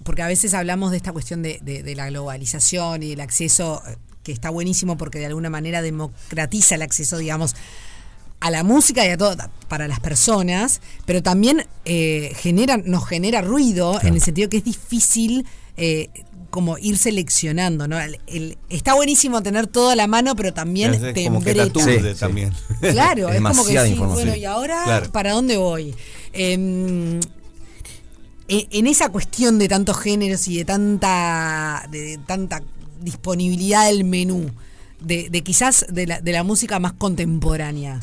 porque 0.02 0.22
a 0.22 0.26
veces 0.26 0.52
hablamos 0.54 0.90
de 0.90 0.96
esta 0.96 1.12
cuestión 1.12 1.42
de, 1.42 1.60
de, 1.62 1.94
la 1.94 2.08
globalización 2.08 3.02
y 3.02 3.12
el 3.12 3.20
acceso 3.20 3.82
que 4.26 4.32
está 4.32 4.50
buenísimo 4.50 4.96
porque 4.96 5.20
de 5.20 5.26
alguna 5.26 5.50
manera 5.50 5.82
democratiza 5.82 6.74
el 6.74 6.82
acceso, 6.82 7.16
digamos, 7.16 7.54
a 8.40 8.50
la 8.50 8.64
música 8.64 9.06
y 9.06 9.10
a 9.10 9.16
todo 9.16 9.36
para 9.68 9.86
las 9.86 10.00
personas, 10.00 10.80
pero 11.04 11.22
también 11.22 11.64
eh, 11.84 12.32
genera, 12.34 12.76
nos 12.76 13.06
genera 13.06 13.40
ruido 13.40 14.00
en 14.02 14.14
el 14.14 14.20
sentido 14.20 14.48
que 14.48 14.56
es 14.56 14.64
difícil 14.64 15.46
eh, 15.76 16.10
como 16.50 16.76
ir 16.76 16.98
seleccionando, 16.98 17.86
¿no? 17.86 17.98
está 18.68 18.94
buenísimo 18.94 19.42
tener 19.42 19.68
todo 19.68 19.90
a 19.90 19.96
la 19.96 20.08
mano, 20.08 20.34
pero 20.34 20.52
también 20.52 20.94
es, 20.94 21.14
te 21.14 21.24
como 21.26 21.40
también. 22.18 22.52
Claro, 22.80 23.28
es, 23.28 23.40
como 23.40 23.64
que 23.64 23.78
sí, 23.78 23.94
bueno, 23.94 24.34
y 24.34 24.44
ahora 24.44 25.08
¿para 25.12 25.32
dónde 25.32 25.56
voy? 25.56 25.94
Em, 26.32 27.20
e, 28.48 28.66
en 28.70 28.86
esa 28.86 29.10
cuestión 29.10 29.58
de 29.58 29.68
tantos 29.68 29.98
géneros 29.98 30.48
y 30.48 30.56
de 30.58 30.64
tanta 30.64 31.86
de 31.90 32.18
tanta 32.26 32.62
disponibilidad 33.00 33.86
del 33.86 34.04
menú, 34.04 34.50
de, 35.00 35.28
quizás 35.42 35.86
de 35.88 36.06
la, 36.06 36.20
de 36.20 36.32
la, 36.32 36.42
música 36.42 36.78
más 36.78 36.92
contemporánea? 36.92 38.00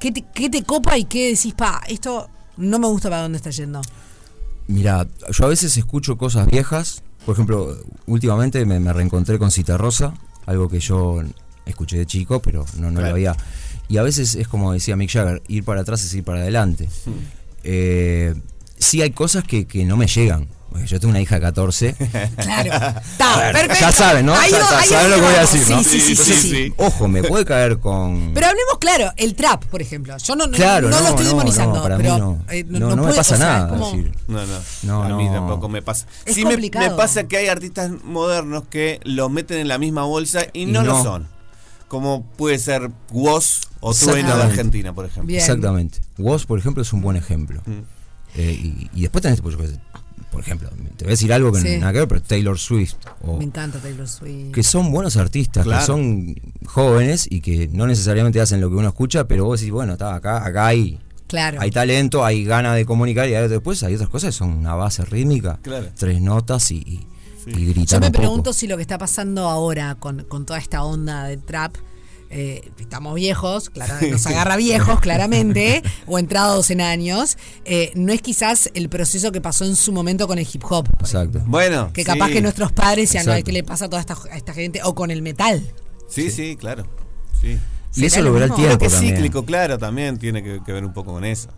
¿Qué 0.00 0.12
te, 0.12 0.62
copa 0.64 0.98
y 0.98 1.04
qué 1.04 1.30
decís, 1.30 1.54
pa, 1.54 1.80
esto 1.88 2.28
no 2.56 2.78
me 2.78 2.86
gusta 2.88 3.08
para 3.08 3.22
dónde 3.22 3.38
está 3.38 3.50
yendo? 3.50 3.80
Mira, 4.66 5.06
yo 5.30 5.44
a 5.44 5.48
veces 5.48 5.76
escucho 5.76 6.18
cosas 6.18 6.46
viejas. 6.46 7.02
Por 7.24 7.34
ejemplo, 7.34 7.76
últimamente 8.06 8.64
me, 8.66 8.92
reencontré 8.92 9.38
con 9.38 9.50
Cita 9.50 9.78
Rosa, 9.78 10.14
algo 10.44 10.68
que 10.68 10.80
yo 10.80 11.22
escuché 11.64 11.96
de 11.96 12.06
chico, 12.06 12.40
pero 12.40 12.66
no, 12.78 12.90
no 12.90 13.00
lo 13.00 13.06
había. 13.06 13.34
Y 13.88 13.96
a 13.96 14.02
veces 14.02 14.34
es 14.34 14.48
como 14.48 14.72
decía 14.72 14.96
Mick 14.96 15.10
Jagger, 15.10 15.42
ir 15.48 15.64
para 15.64 15.82
atrás 15.82 16.04
es 16.04 16.12
ir 16.14 16.24
para 16.24 16.40
adelante. 16.40 16.88
Hmm. 17.06 17.10
Eh, 17.62 18.34
sí 18.78 19.02
hay 19.02 19.10
cosas 19.10 19.44
que, 19.44 19.66
que, 19.66 19.84
no 19.84 19.96
me 19.96 20.06
llegan. 20.06 20.48
Yo 20.86 21.00
tengo 21.00 21.10
una 21.10 21.20
hija 21.20 21.36
de 21.36 21.40
14. 21.40 21.94
Claro. 22.36 23.00
Está, 23.00 23.52
perfecto. 23.52 23.76
Ya 23.80 23.92
saben, 23.92 24.26
¿no? 24.26 24.34
Ahí 24.34 24.50
Ya- 24.50 24.78
ahí 24.78 24.88
saben 24.88 25.10
lo 25.10 25.16
que 25.16 25.22
voy 25.22 25.34
a 25.34 25.40
decir, 25.40 25.62
¿no? 25.68 25.82
Sí, 25.82 26.00
sí, 26.00 26.14
sí, 26.14 26.16
sí, 26.16 26.32
Sí, 26.34 26.50
sí. 26.50 26.74
Ojo, 26.76 27.08
me 27.08 27.22
puede 27.22 27.44
caer 27.44 27.78
con. 27.78 28.32
Pero 28.34 28.46
hablemos 28.46 28.78
claro, 28.80 29.12
el 29.16 29.34
trap, 29.34 29.64
por 29.66 29.80
ejemplo. 29.82 30.16
Yo 30.18 30.36
no, 30.36 30.46
no- 30.46 30.52
Claro, 30.52 30.88
no, 30.90 30.96
lo 30.96 31.02
no, 31.02 31.08
estoy 31.10 31.24
no, 31.24 31.30
demonizando, 31.30 31.76
no, 31.76 31.82
para 31.82 31.96
mí 31.96 32.02
pero 32.04 32.18
no. 32.18 32.44
eh, 32.50 32.64
No, 32.68 32.78
no 32.90 32.96
me 32.96 33.02
puede- 33.02 33.16
pasa 33.16 33.34
o 33.34 33.38
sea, 33.38 33.46
nada, 33.46 33.68
como- 33.68 33.86
decir. 33.90 34.12
No, 34.28 34.46
no. 34.46 34.58
No, 34.82 35.02
a 35.02 35.08
mí 35.16 35.24
no. 35.26 35.32
tampoco 35.34 35.68
me 35.68 35.82
pasa. 35.82 36.06
Es 36.26 36.34
sí 36.34 36.44
me, 36.44 36.50
complicado. 36.52 36.90
me 36.90 36.96
pasa 36.96 37.24
que 37.24 37.36
hay 37.38 37.48
artistas 37.48 37.90
modernos 38.04 38.64
que 38.68 39.00
los 39.04 39.30
meten 39.30 39.58
en 39.58 39.68
la 39.68 39.78
misma 39.78 40.04
bolsa 40.04 40.44
y, 40.52 40.62
Y 40.62 40.66
no, 40.66 40.82
lo 40.82 40.94
no. 40.94 41.02
son. 41.02 41.28
Como 41.88 42.24
puede 42.36 42.58
ser 42.58 42.90
Woz 43.12 43.60
o 43.80 43.94
Trueno 43.94 44.36
de. 44.36 44.42
Argentina, 44.42 44.92
por 44.92 45.04
ejemplo. 45.04 45.28
Bien. 45.28 45.38
Exactamente. 45.40 46.00
Woz, 46.18 46.44
por 46.46 46.58
ejemplo, 46.58 46.82
es 46.82 46.92
un 46.92 47.00
buen 47.02 47.16
ejemplo. 47.16 47.60
Mm. 47.66 47.80
Eh, 48.36 48.50
y, 48.52 48.90
y 48.92 49.02
después 49.02 49.22
tenés, 49.22 49.40
por, 49.40 49.52
por 50.34 50.42
ejemplo, 50.42 50.68
te 50.96 51.04
voy 51.04 51.10
a 51.10 51.14
decir 51.16 51.32
algo 51.32 51.50
que 51.52 51.60
Sí. 51.60 51.78
nada 51.78 51.92
que 51.92 51.98
ver, 52.00 52.08
pero 52.08 52.20
Taylor 52.22 52.58
Swift. 52.58 52.96
O, 53.22 53.38
Me 53.38 53.44
encanta 53.44 53.78
Taylor 53.78 54.06
Swift. 54.08 54.52
que 54.52 54.62
son 54.62 54.90
buenos 54.92 55.16
artistas, 55.16 55.64
Claro. 55.64 55.80
que 55.80 55.86
son 55.86 56.34
jóvenes 56.66 57.26
y 57.30 57.40
que 57.40 57.68
no 57.72 57.86
necesariamente 57.86 58.40
hacen 58.40 58.60
lo 58.60 58.68
que 58.68 58.76
uno 58.76 58.88
escucha, 58.88 59.26
pero 59.26 59.44
vos 59.46 59.60
decís, 59.60 59.72
bueno, 59.72 59.92
está 59.94 60.14
acá, 60.14 60.44
acá 60.44 60.66
hay, 60.66 60.98
Claro. 61.26 61.60
hay 61.60 61.70
talento, 61.70 62.24
hay 62.24 62.44
ganas 62.44 62.74
de 62.76 62.84
comunicar 62.84 63.28
y 63.28 63.32
después 63.32 63.82
hay 63.82 63.94
otras 63.94 64.10
cosas 64.10 64.28
que 64.34 64.38
son 64.38 64.50
una 64.50 64.74
base 64.74 65.04
rítmica, 65.04 65.58
Claro. 65.62 65.86
tres 65.96 66.20
notas 66.20 66.70
y, 66.70 66.76
y, 66.76 67.06
Sí. 67.44 67.50
y 67.60 67.66
gritar 67.72 68.00
Yo 68.00 68.06
me 68.06 68.10
poco. 68.10 68.18
pregunto 68.20 68.52
si 68.52 68.66
lo 68.66 68.76
que 68.76 68.82
está 68.82 68.98
pasando 68.98 69.48
ahora 69.48 69.94
con, 69.96 70.24
con 70.24 70.46
toda 70.46 70.58
esta 70.58 70.82
onda 70.84 71.24
de 71.24 71.36
trap, 71.36 71.74
eh, 72.30 72.70
estamos 72.78 73.14
viejos, 73.14 73.70
claro, 73.70 73.94
nos 74.08 74.26
agarra 74.26 74.56
viejos 74.56 75.00
claramente, 75.02 75.82
o 76.06 76.18
entrados 76.18 76.70
en 76.70 76.80
años, 76.80 77.38
eh, 77.64 77.92
no 77.94 78.12
es 78.12 78.22
quizás 78.22 78.70
el 78.74 78.88
proceso 78.88 79.32
que 79.32 79.40
pasó 79.40 79.64
en 79.64 79.76
su 79.76 79.92
momento 79.92 80.26
con 80.26 80.38
el 80.38 80.46
hip 80.50 80.64
hop. 80.68 80.88
por 80.88 81.06
Exacto. 81.06 81.42
Bueno. 81.46 81.92
Que 81.92 82.04
capaz 82.04 82.28
sí. 82.28 82.34
que 82.34 82.40
nuestros 82.40 82.72
padres 82.72 83.12
decían, 83.12 83.26
no. 83.26 83.44
¿qué 83.44 83.52
le 83.52 83.62
pasa 83.62 83.86
a 83.86 83.88
toda 83.88 84.00
esta, 84.00 84.16
a 84.30 84.36
esta 84.36 84.52
gente? 84.52 84.80
O 84.84 84.94
con 84.94 85.10
el 85.10 85.22
metal. 85.22 85.62
Sí, 86.08 86.30
sí, 86.30 86.56
claro. 86.56 86.86
Sí. 87.40 87.58
Y 87.96 88.04
eso 88.04 88.16
¿Será 88.16 88.24
lo 88.24 88.32
verá 88.32 88.46
el 88.46 88.54
tiempo 88.54 88.78
Creo 88.78 88.90
que 88.90 88.96
cíclico, 88.96 89.44
claro, 89.44 89.78
también 89.78 90.18
tiene 90.18 90.42
que, 90.42 90.60
que 90.64 90.72
ver 90.72 90.84
un 90.84 90.92
poco 90.92 91.12
con 91.12 91.24
eso, 91.24 91.48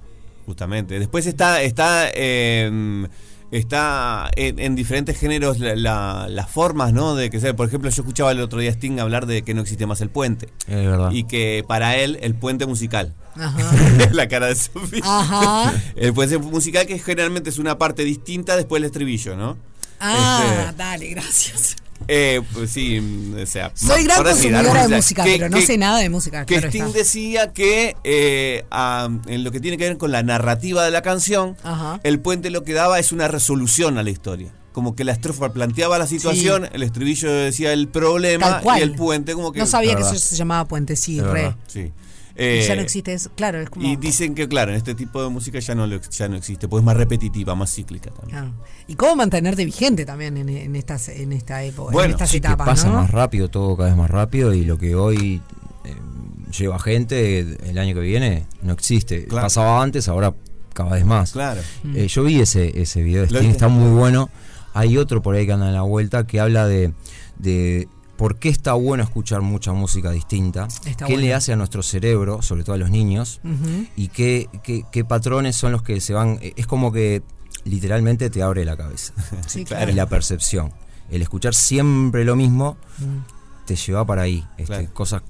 justamente. 0.45 0.99
Después 0.99 1.27
está, 1.27 1.63
está, 1.63 2.11
eh, 2.15 3.09
está 3.51 4.31
en, 4.37 4.59
en 4.59 4.75
diferentes 4.75 5.19
géneros 5.19 5.59
la- 5.61 5.77
la- 5.77 6.27
las 6.29 6.51
formas, 6.51 6.93
¿no? 6.93 7.15
De 7.15 7.31
que 7.31 7.41
sea, 7.41 7.55
por 7.55 7.69
ejemplo, 7.69 7.89
yo 7.91 8.03
escuchaba 8.03 8.33
el 8.33 8.41
otro 8.41 8.59
día 8.59 8.71
a 8.71 8.73
Sting 8.73 8.99
hablar 9.01 9.27
de 9.27 9.43
que 9.43 9.55
no 9.55 9.61
existe 9.63 9.87
más 9.87 10.01
el 10.01 10.11
puente 10.11 10.49
Es 10.67 10.75
verdad. 10.87 11.11
y 11.13 11.25
que 11.25 11.65
para 11.67 11.97
él 11.97 12.19
el 12.23 12.35
puente 12.35 12.67
musical. 12.67 13.15
Ajá. 13.39 13.73
la 14.13 14.29
cara 14.29 14.47
de 14.47 14.55
Sofía. 14.57 15.03
Ajá. 15.05 15.73
El 15.95 16.13
puente 16.15 16.39
musical 16.39 16.87
que 16.87 16.99
generalmente 16.99 17.51
es 17.51 17.59
una 17.59 17.79
parte 17.79 18.03
distinta 18.05 18.57
después 18.57 18.81
del 18.83 18.87
estribillo, 18.91 19.37
¿no? 19.37 19.57
Ah, 20.01 20.65
Este, 20.69 20.77
dale, 20.77 21.09
gracias. 21.09 21.77
Eh, 22.09 22.41
pues 22.53 22.71
sí, 22.71 23.01
mm, 23.01 23.43
o 23.43 23.47
sea, 23.47 23.71
Soy 23.75 24.05
gran 24.05 24.23
consumidora 24.23 24.87
de 24.89 24.97
música, 24.97 25.25
que- 25.25 25.33
pero 25.33 25.49
no 25.49 25.57
que- 25.59 25.67
sé 25.67 25.79
nada 25.79 25.99
de 25.99 26.09
música. 26.09 26.45
que 26.47 26.55
claro 26.55 26.69
Sting 26.69 26.83
está. 26.85 26.99
decía 26.99 27.53
que 27.53 27.97
eh, 28.05 28.65
en 29.27 29.45
lo 29.45 29.51
que 29.53 29.61
tiene 29.61 29.77
que 29.79 29.85
ver 29.89 29.97
con 29.99 30.11
la 30.13 30.23
narrativa 30.23 30.85
de 30.85 30.91
la 30.91 31.03
canción, 31.03 31.57
Ajá. 31.63 32.01
el 32.03 32.21
puente 32.21 32.51
lo 32.51 32.63
que 32.65 32.73
daba 32.73 32.99
es 32.99 33.13
una 33.13 33.29
resolución 33.29 33.99
a 33.99 34.03
la 34.03 34.11
historia. 34.11 34.53
Como 34.73 34.95
que 34.95 35.05
la 35.05 35.13
estrofa 35.13 35.53
planteaba 35.55 35.99
la 35.99 36.07
situación, 36.07 36.69
el 36.73 36.83
estribillo 36.83 37.33
decía 37.33 37.73
el 37.73 37.89
problema 37.89 38.61
y 38.77 38.83
el 38.83 38.93
puente 38.95 39.33
como 39.33 39.51
que... 39.51 39.61
No 39.61 39.67
sabía 39.67 39.95
que 39.97 40.03
eso 40.03 40.15
se 40.17 40.37
llamaba 40.37 40.67
puente, 40.69 40.97
sí, 40.97 41.19
re. 41.21 41.55
Sí. 41.67 41.93
Y 42.39 42.43
Eh, 42.43 42.65
ya 42.69 42.75
no 42.77 42.83
existe 42.83 43.13
eso. 43.15 43.31
Claro, 43.35 43.61
es 43.61 43.71
como. 43.71 43.87
Y 43.87 43.97
dicen 43.97 44.35
que, 44.35 44.47
claro, 44.47 44.71
en 44.73 44.77
este 44.77 44.95
tipo 44.95 45.23
de 45.23 45.31
música 45.31 45.59
ya 45.59 45.75
no, 45.75 45.87
ya 45.87 46.29
no 46.29 46.37
existe, 46.37 46.69
pues 46.69 46.83
es 46.83 46.85
más 46.85 46.97
repetitiva, 46.97 47.55
más 47.55 47.75
cíclica 47.75 48.11
también. 48.11 48.39
Claro. 48.39 48.53
Y 48.87 48.95
cómo 48.95 49.17
mantenerte 49.17 49.65
vigente 49.65 50.05
también 50.05 50.37
en, 50.37 50.49
en 50.49 50.77
estas, 50.77 51.09
en 51.09 51.33
esta 51.33 51.63
época, 51.63 51.93
Bueno, 51.93 52.07
en 52.07 52.11
estas 52.13 52.31
Sí, 52.31 52.41
que 52.41 52.47
etapas, 52.49 52.67
pasa 52.67 52.89
¿no? 52.89 52.95
más 52.97 53.11
rápido, 53.11 53.49
todo 53.49 53.77
cada 53.77 53.89
vez 53.89 53.97
más 53.99 54.11
rápido 54.11 54.53
y 54.53 54.65
lo 54.65 54.77
que 54.79 54.95
hoy 54.95 55.41
eh, 55.85 55.95
lleva 56.57 56.79
gente 56.79 57.41
el 57.41 57.79
año 57.79 57.95
que 57.95 58.01
viene 58.01 58.47
no 58.63 58.73
existe. 58.75 59.25
Claro. 59.27 59.47
Pasaba 59.47 59.83
antes, 59.83 60.07
ahora 60.09 60.35
cada 60.75 60.91
vez 60.91 61.07
más. 61.07 61.33
Claro. 61.33 61.63
Mm. 61.85 61.97
Eh, 61.97 62.09
yo 62.09 62.23
vi 62.23 62.41
ese, 62.41 62.81
ese 62.81 63.03
video 63.03 63.23
de 63.27 63.29
Sting, 63.29 63.49
está 63.51 63.69
muy 63.69 63.91
bueno. 63.99 64.29
Hay 64.75 64.99
otro 64.99 65.23
por 65.23 65.35
ahí 65.37 65.47
que 65.47 65.53
anda 65.53 65.69
en 65.69 65.75
la 65.75 65.83
vuelta 65.83 66.27
que 66.27 66.39
habla 66.39 66.67
de, 66.67 66.93
de 67.39 67.89
por 68.17 68.39
qué 68.39 68.49
está 68.49 68.73
bueno 68.75 69.03
escuchar 69.03 69.43
mucha 69.43 69.73
música 69.73 70.11
distinta, 70.11 70.69
Está 70.87 71.07
qué 71.07 71.17
le 71.17 71.35
hace 71.35 71.53
a 71.53 71.57
nuestro 71.57 71.83
cerebro, 71.83 72.41
sobre 72.43 72.65
todo 72.65 72.75
a 72.75 72.79
los 72.79 72.91
niños, 72.91 73.41
y 73.97 74.09
qué, 74.09 74.49
qué, 74.63 74.85
qué 74.91 75.05
patrones 75.05 75.57
son 75.57 75.73
los 75.73 75.83
que 75.83 76.01
se 76.01 76.13
van... 76.15 76.39
eh, 76.41 76.53
Es 76.57 76.67
como 76.67 76.93
que 76.93 77.23
literalmente 77.65 78.31
te 78.31 78.43
abre 78.43 78.65
la 78.65 78.77
cabeza 78.77 79.13
Sí, 79.47 79.65
Claro. 79.67 79.91
y 79.91 79.95
la 79.95 80.07
percepción. 80.09 80.73
El 81.11 81.23
escuchar 81.23 81.55
siempre 81.55 82.25
lo 82.25 82.37
mismo 82.37 82.77
Mm. 82.99 83.65
te 83.67 83.77
lleva 83.77 84.05
para 84.07 84.23
ahí. 84.23 84.43
Este, 84.57 84.65
Claro. 84.65 84.95
Cosas. 84.95 85.23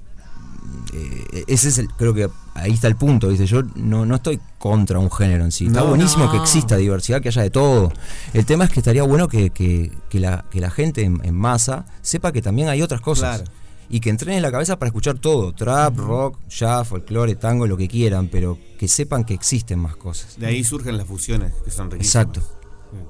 eh, 0.93 1.43
ese 1.47 1.69
es 1.69 1.77
el, 1.77 1.89
creo 1.89 2.13
que 2.13 2.29
ahí 2.57 2.71
está 2.73 2.87
el 2.87 2.95
punto, 2.95 3.27
¿viste? 3.29 3.45
Yo 3.45 3.61
no, 3.75 4.05
no 4.05 4.15
estoy 4.15 4.39
contra 4.59 4.99
un 4.99 5.11
género 5.11 5.43
en 5.45 5.51
sí. 5.51 5.67
Está 5.67 5.81
No. 5.81 5.87
buenísimo 5.87 6.25
No. 6.25 6.31
que 6.31 6.37
exista 6.37 6.75
diversidad, 6.77 7.21
que 7.21 7.29
haya 7.29 7.41
de 7.43 7.49
todo. 7.49 7.91
El 8.33 8.45
tema 8.45 8.65
es 8.65 8.71
que 8.71 8.79
estaría 8.79 9.03
bueno 9.03 9.27
que, 9.27 9.49
que- 9.51 9.91
que 10.09 10.19
la, 10.19 10.45
que 10.51 10.59
la 10.59 10.69
gente 10.71 11.03
en, 11.03 11.19
en 11.23 11.35
masa 11.35 11.85
sepa 12.01 12.31
que 12.31 12.41
también 12.41 12.67
hay 12.69 12.81
otras 12.81 13.01
cosas. 13.01 13.39
Claro. 13.41 13.51
Y 13.89 14.01
que 14.01 14.09
entrenen 14.09 14.41
la 14.41 14.51
cabeza 14.51 14.77
para 14.77 14.87
escuchar 14.89 15.17
todo. 15.17 15.53
Trap, 15.53 15.97
rock, 15.97 16.37
jazz, 16.49 16.87
folclore, 16.89 17.35
tango, 17.35 17.65
lo 17.67 17.77
que 17.77 17.87
quieran, 17.87 18.27
pero 18.29 18.57
que 18.77 18.87
sepan 18.89 19.23
que 19.23 19.33
existen 19.33 19.79
más 19.79 19.95
cosas. 19.95 20.37
De 20.37 20.45
ahí 20.45 20.63
surgen 20.65 20.97
las 20.97 21.07
fusiones, 21.07 21.53
que 21.63 21.71
son 21.71 21.89
riquísimas. 21.89 22.25
Exacto. 22.25 22.53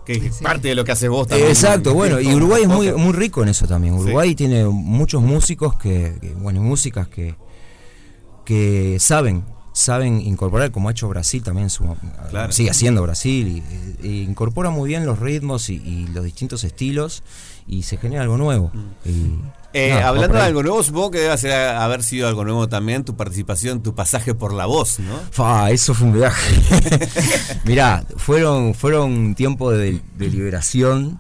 Que 0.05 0.13
es 0.13 0.35
Sí. 0.35 0.43
parte 0.43 0.67
de 0.69 0.75
lo 0.75 0.83
que 0.83 0.91
hace 0.91 1.07
vos 1.07 1.27
también. 1.27 1.49
Exacto, 1.49 1.93
bueno, 1.95 2.19
y 2.19 2.33
Uruguay 2.33 2.63
es 2.63 2.67
muy, 2.67 2.91
muy 2.93 3.13
rico 3.13 3.41
en 3.43 3.49
eso 3.49 3.67
también. 3.67 3.93
Uruguay 3.95 4.35
tiene 4.35 4.65
muchos 4.65 5.21
músicos 5.23 5.75
que, 5.79 6.17
que, 6.21 6.33
bueno, 6.35 6.59
y 6.59 6.63
músicas 6.63 7.07
que, 7.07 7.35
que 8.47 8.95
saben, 9.01 9.43
saben 9.73 10.21
incorporar, 10.21 10.71
como 10.71 10.87
ha 10.87 10.91
hecho 10.93 11.09
Brasil 11.09 11.43
también, 11.43 11.69
su, 11.69 11.83
Claro. 12.29 12.53
sigue 12.53 12.69
haciendo 12.69 13.03
Brasil, 13.03 13.61
y, 14.01 14.07
y 14.07 14.21
incorpora 14.23 14.69
muy 14.69 14.87
bien 14.87 15.05
los 15.05 15.19
ritmos 15.19 15.69
y, 15.69 15.75
y 15.75 16.07
los 16.13 16.23
distintos 16.23 16.63
estilos 16.63 17.23
y 17.67 17.83
se 17.83 17.97
genera 17.97 18.21
algo 18.23 18.37
nuevo. 18.37 18.71
Y, 19.05 19.35
Eh, 19.73 19.91
hablando 19.91 20.37
de 20.37 20.43
algo 20.43 20.63
nuevo, 20.63 20.81
supongo 20.81 21.11
que 21.11 21.19
debe 21.19 21.37
ser- 21.37 21.75
haber 21.75 22.01
sido 22.01 22.27
algo 22.29 22.45
nuevo 22.45 22.69
también 22.69 23.03
tu 23.03 23.15
participación, 23.17 23.83
tu 23.83 23.93
pasaje 23.93 24.33
por 24.33 24.53
la 24.53 24.65
voz, 24.65 24.97
¿no? 24.99 25.19
Fa, 25.29 25.69
eso 25.71 25.93
fue 25.93 26.07
un 26.07 26.13
viaje. 26.13 26.55
Mirá, 27.65 28.03
fueron, 28.15 28.73
fueron 28.73 29.11
un 29.11 29.35
tiempo 29.35 29.69
de, 29.71 30.01
de 30.15 30.29
liberación 30.29 31.19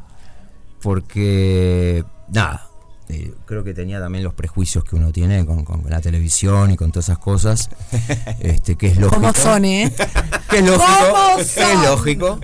porque, 0.81 2.03
nada, 2.29 2.66
eh, 3.09 3.33
creo 3.45 3.63
que 3.63 3.73
tenía 3.73 3.99
también 3.99 4.23
los 4.23 4.33
prejuicios 4.33 4.83
que 4.83 4.95
uno 4.95 5.11
tiene 5.11 5.45
con, 5.45 5.63
con 5.63 5.83
la 5.89 6.01
televisión 6.01 6.71
y 6.71 6.75
con 6.75 6.91
todas 6.91 7.05
esas 7.05 7.17
cosas, 7.19 7.69
este, 8.39 8.75
que 8.75 8.87
es 8.87 8.97
lógico. 8.97 9.21
¿Cómo 9.21 9.33
son, 9.33 9.65
eh? 9.65 9.93
Que 10.49 10.59
es 10.59 10.65
lógico, 10.65 10.85
¿Cómo 11.11 11.39
es 11.39 11.47
son? 11.51 11.83
lógico. 11.83 12.39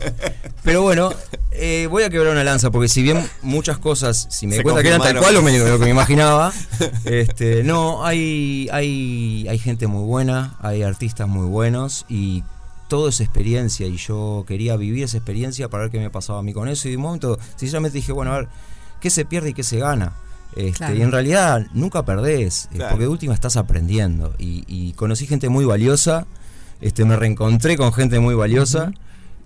Pero 0.63 0.81
bueno, 0.81 1.13
eh, 1.51 1.87
voy 1.89 2.03
a 2.03 2.09
quebrar 2.09 2.31
una 2.33 2.43
lanza 2.43 2.69
porque 2.71 2.87
si 2.87 3.01
bien 3.01 3.25
muchas 3.41 3.77
cosas, 3.77 4.27
si 4.29 4.45
me 4.47 4.53
Se 4.53 4.59
di 4.59 4.63
cuenta 4.63 4.81
que 4.81 4.87
eran 4.89 5.01
tal 5.01 5.17
cual 5.19 5.33
lo, 5.33 5.41
me- 5.41 5.57
lo 5.57 5.77
que 5.79 5.85
me 5.85 5.91
imaginaba, 5.91 6.51
este, 7.05 7.63
no, 7.63 8.05
hay, 8.05 8.67
hay, 8.71 9.45
hay 9.49 9.57
gente 9.59 9.87
muy 9.87 10.03
buena, 10.03 10.55
hay 10.61 10.83
artistas 10.83 11.27
muy 11.27 11.47
buenos 11.47 12.05
y 12.09 12.43
todo 12.89 13.07
es 13.09 13.19
experiencia 13.21 13.87
y 13.87 13.97
yo 13.97 14.43
quería 14.47 14.75
vivir 14.77 15.03
esa 15.03 15.17
experiencia 15.17 15.69
para 15.69 15.83
ver 15.83 15.91
qué 15.91 15.99
me 15.99 16.09
pasaba 16.09 16.39
a 16.39 16.43
mí 16.43 16.53
con 16.53 16.67
eso 16.67 16.87
y 16.87 16.91
de 16.91 16.97
un 16.97 17.03
momento 17.03 17.39
sinceramente 17.55 17.97
dije, 17.97 18.11
bueno, 18.11 18.33
a 18.33 18.37
ver, 18.39 18.47
¿qué 19.01 19.09
se 19.09 19.25
pierde 19.25 19.49
y 19.49 19.53
qué 19.53 19.63
se 19.63 19.79
gana? 19.79 20.13
Este, 20.55 20.71
Claro. 20.73 20.95
Y 20.95 21.01
en 21.01 21.11
realidad 21.11 21.67
nunca 21.73 22.03
perdés, 22.05 22.65
eh, 22.65 22.75
Claro. 22.77 22.91
porque 22.91 23.03
de 23.05 23.09
última 23.09 23.33
estás 23.33 23.57
aprendiendo 23.57 24.33
y, 24.37 24.63
y 24.67 24.93
conocí 24.93 25.25
gente 25.27 25.49
muy 25.49 25.65
valiosa, 25.65 26.25
este, 26.81 27.05
me 27.05 27.15
reencontré 27.15 27.77
con 27.77 27.93
gente 27.93 28.19
muy 28.19 28.35
valiosa 28.35 28.91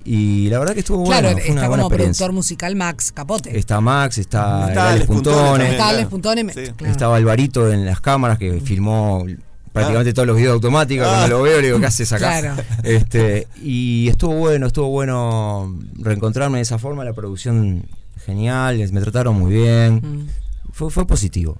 y 0.03 0.49
la 0.49 0.59
verdad 0.59 0.73
que 0.73 0.79
estuvo 0.79 1.03
claro, 1.03 1.27
bueno, 1.27 1.39
fue 1.41 1.51
una 1.51 1.55
está 1.61 1.67
buena 1.67 1.83
como 1.83 1.93
experiencia. 1.93 2.25
productor 2.25 2.33
musical 2.35 2.75
Max 2.75 3.11
Capote. 3.11 3.57
Está 3.57 3.81
Max, 3.81 4.17
está, 4.17 4.69
Está 4.69 4.89
Alex 4.91 5.05
Puntones. 5.05 5.71
Está 5.71 5.83
Alex 5.89 5.95
claro. 5.99 6.09
Puntones, 6.09 6.55
Sí. 6.55 6.71
claro. 6.77 6.91
estaba 6.91 7.15
Alvarito 7.17 7.71
en 7.71 7.85
las 7.85 7.99
cámaras 7.99 8.37
que 8.37 8.61
filmó 8.61 9.25
prácticamente 9.73 10.11
Ah. 10.11 10.13
todos 10.13 10.27
los 10.27 10.37
videos 10.37 10.53
automáticos, 10.53 11.05
Ah. 11.07 11.11
cuando 11.11 11.37
lo 11.37 11.43
veo 11.43 11.59
le 11.61 11.67
digo, 11.67 11.79
¿qué 11.79 11.85
haces 11.87 12.11
acá? 12.13 12.39
Claro. 12.39 12.63
Este, 12.83 13.47
y 13.61 14.07
estuvo 14.07 14.33
bueno, 14.33 14.67
estuvo 14.67 14.87
bueno 14.89 15.77
reencontrarme 15.99 16.57
de 16.59 16.63
esa 16.63 16.79
forma, 16.79 17.03
la 17.03 17.13
producción 17.13 17.85
genial, 18.25 18.77
me 18.93 19.01
trataron 19.01 19.37
muy 19.37 19.53
bien, 19.53 19.95
Mm. 19.95 20.27
Fue, 20.77 20.91
fue 20.91 21.07
positivo. 21.07 21.57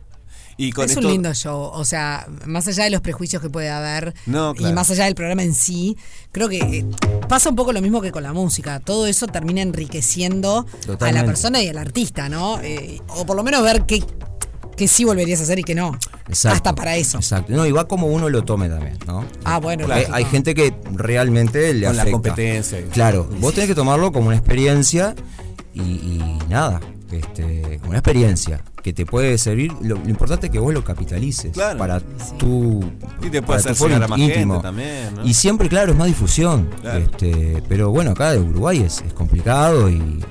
Y 0.60 0.72
con 0.72 0.86
es 0.86 0.92
esto, 0.92 1.06
un 1.06 1.14
lindo 1.14 1.34
show, 1.36 1.70
o 1.72 1.86
sea, 1.86 2.28
más 2.46 2.68
allá 2.68 2.86
de 2.86 2.90
los 2.90 3.02
prejuicios 3.02 3.42
que 3.42 3.50
puede 3.50 3.70
haber 3.70 4.16
No, 4.26 4.54
y 4.54 4.58
claro. 4.58 4.76
más 4.76 4.90
allá 4.90 5.06
del 5.06 5.14
programa 5.14 5.44
en 5.44 5.54
sí, 5.54 5.96
creo 6.32 6.50
que 6.50 6.58
eh, 6.58 6.86
pasa 7.30 7.50
un 7.50 7.56
poco 7.56 7.74
lo 7.74 7.82
mismo 7.82 8.02
que 8.02 8.12
con 8.12 8.24
la 8.24 8.34
música. 8.34 8.80
Todo 8.80 9.06
eso 9.06 9.28
termina 9.28 9.62
enriqueciendo 9.62 10.66
a 11.00 11.12
la 11.12 11.26
persona 11.26 11.62
y 11.62 11.68
al 11.68 11.78
artista, 11.78 12.28
¿no? 12.28 12.60
Eh, 12.62 13.00
o 13.10 13.26
por 13.26 13.36
lo 13.36 13.44
menos 13.44 13.62
ver 13.62 13.86
qué, 13.86 14.04
qué 14.76 14.88
sí 14.88 15.04
volverías 15.04 15.40
a 15.42 15.44
hacer 15.44 15.60
y 15.60 15.64
qué 15.64 15.76
no. 15.76 15.96
Exacto. 16.28 16.58
Hasta 16.58 16.74
para 16.76 16.96
eso. 16.96 17.18
Exacto. 17.18 17.54
No, 17.54 17.66
y 17.68 17.72
va 17.72 17.88
como 17.88 18.08
uno 18.08 18.28
lo 18.28 18.44
tome 18.44 18.68
también, 18.68 18.98
¿no? 19.06 19.26
Ah, 19.44 19.60
bueno, 19.60 19.88
lógico. 19.88 20.12
hay 20.12 20.26
gente 20.26 20.56
que 20.56 20.74
realmente 20.92 21.72
le 21.74 21.86
con 21.86 21.96
la 21.96 22.02
afecta. 22.02 22.12
competencia. 22.14 22.84
Claro, 22.92 23.30
vos 23.40 23.54
tenés 23.54 23.68
que 23.70 23.76
tomarlo 23.76 24.12
como 24.12 24.28
una 24.28 24.38
experiencia 24.38 25.14
y, 25.76 26.40
nada, 26.50 26.80
este, 27.12 27.80
una 27.88 27.98
experiencia 28.00 28.62
que 28.84 28.94
te 28.94 29.06
puede 29.06 29.38
servir. 29.38 29.72
Lo, 29.82 29.96
importante 30.08 30.48
es 30.48 30.52
que 30.52 30.60
vos 30.60 30.74
lo 30.74 30.84
capitalices 30.84 31.58
para 31.78 32.00
tu, 32.38 32.84
y 33.22 33.30
te 33.30 33.42
para 33.42 33.62
tu 33.62 33.88
más 34.08 34.20
íntimo. 34.20 34.62
también, 34.62 35.14
Y 35.24 35.34
siempre, 35.34 35.70
claro, 35.70 35.92
es 35.92 35.98
más 35.98 36.08
difusión. 36.08 36.70
Este, 36.84 37.64
pero 37.68 37.92
bueno, 37.92 38.12
acá 38.12 38.32
de 38.32 38.40
Uruguay 38.40 38.82
es, 38.82 39.02
es 39.02 39.14
complicado 39.14 39.90
y 39.90 40.24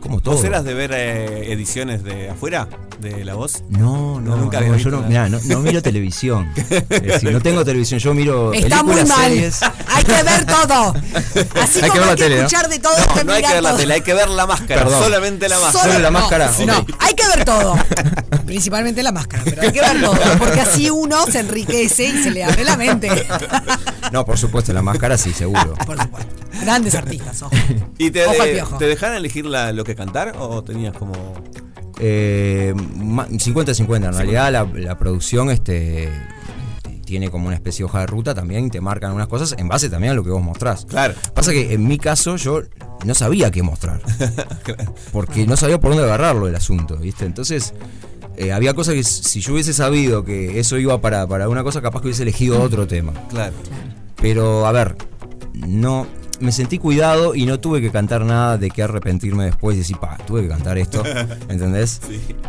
como 0.00 0.20
todo. 0.20 0.36
¿Vos 0.36 0.44
eras 0.44 0.64
de 0.64 0.74
ver 0.74 0.92
eh, 0.94 1.52
ediciones 1.52 2.04
de 2.04 2.30
afuera? 2.30 2.68
de 3.00 3.24
La 3.24 3.34
Voz? 3.34 3.62
No, 3.68 4.20
no, 4.20 4.36
nunca 4.36 4.60
no, 4.60 4.76
yo 4.76 4.90
no, 4.90 5.02
no, 5.28 5.60
miro 5.60 5.82
televisión. 5.82 6.48
no 7.22 7.40
tengo 7.40 7.64
televisión, 7.64 8.00
yo 8.00 8.14
miro 8.14 8.52
Está 8.52 8.82
muy 8.82 9.04
mal. 9.04 9.52
Hay 9.88 10.04
que 10.04 10.22
ver 10.22 10.46
todo. 10.46 10.94
Así 11.60 11.80
hay 11.80 11.90
como 11.90 12.14
que 12.14 12.22
ver 12.22 12.22
hay 12.22 12.28
que 12.28 12.36
escuchar 12.36 12.68
de 12.68 12.78
todo. 12.78 12.94
No, 13.16 13.24
no 13.24 13.32
hay 13.32 13.42
que 13.42 13.52
ver 13.52 13.62
la 13.62 13.76
tele, 13.76 13.94
hay 13.94 14.00
que 14.00 14.14
ver 14.14 14.28
la 14.28 14.46
máscara. 14.46 14.84
Perdón. 14.84 15.02
Solamente 15.02 15.48
la 15.48 15.58
máscara. 15.58 15.84
Solo 15.84 15.98
la 15.98 16.10
máscara. 16.10 16.52
No, 16.66 16.86
hay 16.98 17.14
que 17.14 17.28
ver 17.28 17.44
todo. 17.44 17.76
Principalmente 18.46 19.02
la 19.02 19.12
máscara, 19.12 19.42
pero 19.44 19.62
hay 19.62 19.72
que 19.72 19.80
ver 19.80 20.00
todo. 20.00 20.16
Porque 20.38 20.60
así 20.60 20.90
uno 20.90 21.24
se 21.26 21.40
enriquece 21.40 22.04
y 22.04 22.22
se 22.22 22.30
le 22.30 22.44
abre 22.44 22.64
la 22.64 22.76
mente. 22.76 23.10
No, 24.12 24.24
por 24.24 24.38
supuesto, 24.38 24.72
la 24.72 24.82
máscara 24.82 25.18
sí, 25.18 25.32
seguro. 25.32 25.74
Por 25.86 26.00
supuesto. 26.00 26.34
Grandes 26.60 26.94
artistas, 26.94 27.42
ojo. 27.42 27.54
¿Y 27.98 28.10
te, 28.10 28.24
te 28.78 28.86
dejaron 28.86 29.16
elegir 29.16 29.44
lo 29.46 29.84
que 29.84 29.94
cantar 29.94 30.34
o 30.38 30.62
tenías 30.62 30.94
como.? 30.96 31.34
Eh, 32.00 32.72
50-50, 32.76 33.96
en 33.96 34.14
realidad 34.14 34.52
la, 34.52 34.98
producción 34.98 35.50
este, 35.50 36.08
tiene 37.04 37.30
como 37.30 37.48
una 37.48 37.56
especie 37.56 37.82
de 37.82 37.84
hoja 37.86 38.00
de 38.00 38.06
ruta 38.06 38.34
también 38.34 38.66
y 38.66 38.70
te 38.70 38.80
marcan 38.80 39.12
unas 39.12 39.26
cosas 39.26 39.56
en 39.58 39.66
base 39.66 39.88
también 39.88 40.12
a 40.12 40.14
lo 40.14 40.22
que 40.22 40.30
vos 40.30 40.42
mostrás. 40.42 40.84
Claro. 40.84 41.14
Pasa 41.34 41.52
que 41.52 41.72
en 41.72 41.88
mi 41.88 41.98
caso 41.98 42.36
yo 42.36 42.62
no 43.04 43.14
sabía 43.14 43.50
qué 43.50 43.62
mostrar. 43.62 44.00
Porque 45.12 45.46
no 45.46 45.56
sabía 45.56 45.80
por 45.80 45.90
dónde 45.90 46.04
agarrarlo 46.04 46.46
el 46.46 46.54
asunto, 46.54 46.96
¿viste? 46.98 47.24
Entonces, 47.24 47.74
eh, 48.36 48.52
había 48.52 48.74
cosas 48.74 48.94
que 48.94 49.02
si 49.02 49.40
yo 49.40 49.54
hubiese 49.54 49.72
sabido 49.72 50.24
que 50.24 50.60
eso 50.60 50.78
iba 50.78 51.00
para, 51.00 51.26
para 51.26 51.48
una 51.48 51.64
cosa, 51.64 51.80
capaz 51.80 52.00
que 52.00 52.08
hubiese 52.08 52.22
elegido 52.22 52.62
otro 52.62 52.86
tema. 52.86 53.12
Claro. 53.30 53.54
Pero, 54.20 54.66
a 54.66 54.72
ver, 54.72 54.96
no, 55.54 56.06
me 56.40 56.52
sentí 56.52 56.78
cuidado 56.78 57.34
y 57.34 57.46
no 57.46 57.60
tuve 57.60 57.80
que 57.80 57.90
cantar 57.90 58.24
nada 58.24 58.58
de 58.58 58.70
que 58.70 58.82
arrepentirme 58.82 59.44
después 59.46 59.76
y 59.76 59.78
decir, 59.78 59.96
pa, 59.98 60.16
tuve 60.26 60.42
que 60.42 60.48
cantar 60.48 60.78
esto, 60.78 61.02
¿entendés? 61.48 62.00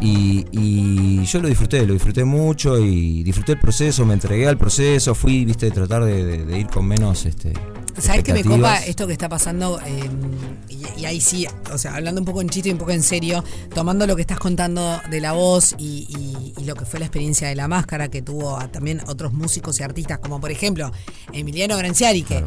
Y, 0.01 1.23
yo 1.23 1.41
lo 1.41 1.47
disfruté, 1.47 1.85
lo 1.85 1.93
disfruté 1.93 2.23
mucho 2.23 2.77
y 2.79 3.23
disfruté 3.23 3.53
el 3.53 3.59
proceso, 3.59 4.05
me 4.05 4.13
entregué 4.13 4.47
al 4.47 4.57
proceso, 4.57 5.13
fui, 5.13 5.45
viste, 5.45 5.67
de 5.67 5.71
tratar 5.71 6.03
de, 6.03 6.59
ir 6.59 6.67
con 6.67 6.85
menos, 6.87 7.25
este... 7.25 7.53
¿Sabes 7.99 8.23
qué 8.23 8.33
me 8.33 8.43
copa 8.43 8.77
esto 8.77 9.07
que 9.07 9.13
está 9.13 9.27
pasando? 9.27 9.79
Em, 9.85 10.57
y, 10.97 11.05
ahí 11.05 11.19
sí, 11.19 11.47
o 11.71 11.77
sea, 11.77 11.95
hablando 11.95 12.21
un 12.21 12.25
poco 12.25 12.41
en 12.41 12.49
chiste 12.49 12.69
y 12.69 12.71
un 12.71 12.77
poco 12.77 12.91
en 12.91 13.03
serio, 13.03 13.43
tomando 13.73 14.07
lo 14.07 14.15
que 14.15 14.21
estás 14.21 14.39
contando 14.39 14.99
de 15.09 15.21
la 15.21 15.33
voz 15.33 15.75
y, 15.77 16.53
lo 16.65 16.75
que 16.75 16.85
fue 16.85 16.99
la 16.99 17.07
experiencia 17.07 17.47
de 17.47 17.55
la 17.55 17.67
máscara 17.67 18.09
que 18.09 18.21
tuvo 18.21 18.59
también 18.67 19.01
otros 19.07 19.33
músicos 19.33 19.79
y 19.79 19.83
artistas, 19.83 20.19
como 20.19 20.39
por 20.39 20.51
ejemplo 20.51 20.91
Emiliano 21.33 21.75
Granciari, 21.77 22.21
que 22.21 22.43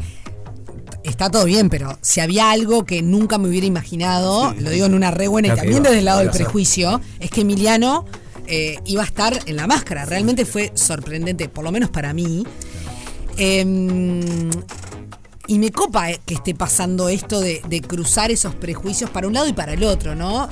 está 1.03 1.29
todo 1.29 1.43
bien, 1.43 1.69
pero 1.69 1.97
si 2.01 2.21
había 2.21 2.51
algo 2.51 2.85
que 2.85 3.01
nunca 3.01 3.37
me 3.37 3.49
hubiera 3.49 3.67
imaginado, 3.67 4.53
lo 4.53 4.69
digo 4.69 4.85
en 4.85 4.93
una 4.93 5.11
re 5.11 5.27
buena 5.27 5.49
y 5.49 5.55
también 5.57 5.83
desde 5.83 5.99
el 5.99 6.05
lado 6.05 6.19
del 6.19 6.29
prejuicio, 6.29 7.01
es 7.19 7.29
que 7.31 7.41
Emiliano 7.41 8.05
eh, 8.47 8.79
iba 8.85 9.01
a 9.01 9.05
estar 9.05 9.37
en 9.45 9.55
la 9.55 9.67
máscara. 9.67 10.05
Realmente 10.05 10.45
fue 10.45 10.71
sorprendente, 10.75 11.49
por 11.49 11.63
lo 11.63 11.71
menos 11.71 11.89
para 11.89 12.13
mí. 12.13 12.45
Em, 13.37 14.49
y 15.53 15.59
me 15.59 15.69
copa 15.71 16.09
eh, 16.09 16.19
que 16.25 16.33
esté 16.33 16.55
pasando 16.55 17.09
esto 17.09 17.39
de, 17.39 17.61
cruzar 17.87 18.31
esos 18.31 18.55
prejuicios 18.55 19.11
para 19.11 19.27
un 19.27 19.33
lado 19.35 19.47
y 19.47 19.53
para 19.53 19.73
el 19.73 19.83
otro, 19.83 20.15
¿no? 20.15 20.49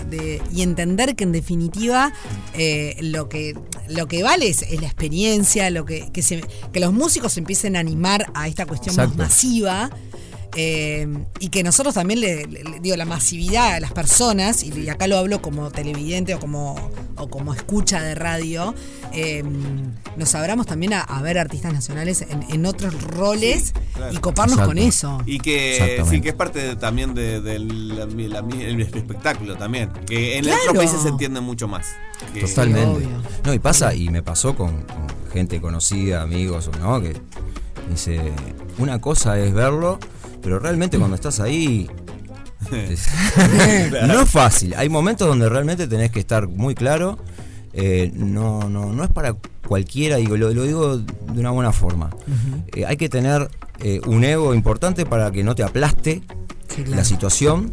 y 0.53 0.62
entender 0.62 1.15
que 1.15 1.24
en 1.24 1.31
definitiva 1.31 2.13
eh, 2.53 2.98
lo, 3.01 3.27
que, 3.27 3.58
lo 3.88 4.08
que 4.08 4.22
vale 4.22 4.48
es, 4.48 4.62
la 4.79 4.86
experiencia, 4.86 5.72
lo 5.72 5.86
que, 5.86 6.12
que, 6.12 6.79
los 6.79 6.93
músicos 6.93 7.36
empiecen 7.38 7.75
a 7.77 7.79
animar 7.79 8.31
a 8.36 8.48
esta 8.48 8.67
cuestión 8.67 8.96
más 8.96 9.15
masiva. 9.15 9.89
Eh, 10.58 11.08
y 11.39 11.48
que 11.48 11.63
nosotros 11.63 11.96
también 11.96 12.20
le, 12.20 12.46
digo 12.81 12.98
la 12.98 13.05
masividad 13.05 13.75
a 13.75 13.79
las 13.79 13.93
personas, 13.93 14.63
y, 14.63 14.89
acá 14.89 15.08
lo 15.08 15.17
hablo 15.17 15.41
como 15.41 15.72
televidente 15.72 16.36
o 16.36 16.39
como, 16.39 16.91
o 17.21 17.29
como 17.29 17.53
escucha 17.53 18.01
de 18.01 18.15
radio, 18.15 18.73
eh, 19.13 19.43
nos 20.17 20.35
abramos 20.35 20.65
también 20.65 20.93
a, 20.93 21.21
ver 21.21 21.37
artistas 21.37 21.71
nacionales 21.73 22.25
en, 22.27 22.65
otros 22.65 23.01
roles 23.03 23.73
y 24.11 24.17
coparnos 24.17 24.59
con 24.61 24.77
eso. 24.77 25.21
Y 25.25 25.39
que 25.39 26.03
sí, 26.09 26.21
que 26.21 26.29
es 26.29 26.35
parte 26.35 26.75
también 26.75 27.13
del 27.13 28.81
espectáculo 28.95 29.55
también, 29.55 29.91
que 30.07 30.37
en 30.37 30.45
otros 30.45 30.75
países 30.75 31.01
se 31.01 31.09
entiende 31.09 31.41
mucho 31.41 31.67
más. 31.67 31.87
Totalmente. 32.39 33.07
No, 33.45 33.53
y 33.53 33.59
pasa, 33.59 33.93
y 33.93 34.09
me 34.09 34.23
pasó 34.23 34.55
con, 34.55 34.85
gente 35.31 35.62
conocida, 35.62 36.21
amigos, 36.21 36.69
¿no? 36.79 37.01
Que 37.01 37.15
dice, 37.89 38.19
una 38.77 38.99
cosa 38.99 39.39
es 39.39 39.53
verlo 39.53 39.99
pero 40.41 40.60
realmente 40.60 40.97
cuando 40.97 41.15
estás 41.15 41.39
ahí 41.39 41.89
no 44.07 44.21
es 44.21 44.29
fácil. 44.29 44.73
Hay 44.77 44.89
momentos 44.89 45.27
donde 45.27 45.49
realmente 45.49 45.88
tenés 45.88 46.12
que 46.12 46.19
estar 46.19 46.47
muy 46.47 46.75
claro. 46.75 47.17
Eh, 47.73 48.12
no, 48.13 48.69
no, 48.69 48.91
no 48.91 49.03
es 49.03 49.10
para 49.10 49.36
cualquiera, 49.65 50.17
digo, 50.17 50.36
lo, 50.36 50.49
digo 50.49 50.97
de 50.97 51.39
una 51.39 51.51
buena 51.51 51.71
forma. 51.71 52.10
Eh, 52.75 52.86
hay 52.86 52.97
que 52.97 53.07
tener 53.07 53.49
eh, 53.79 54.01
un 54.05 54.23
ego 54.23 54.53
importante 54.53 55.05
para 55.05 55.31
que 55.31 55.43
no 55.43 55.55
te 55.55 55.63
aplaste 55.63 56.21
la 56.88 57.03
situación 57.03 57.71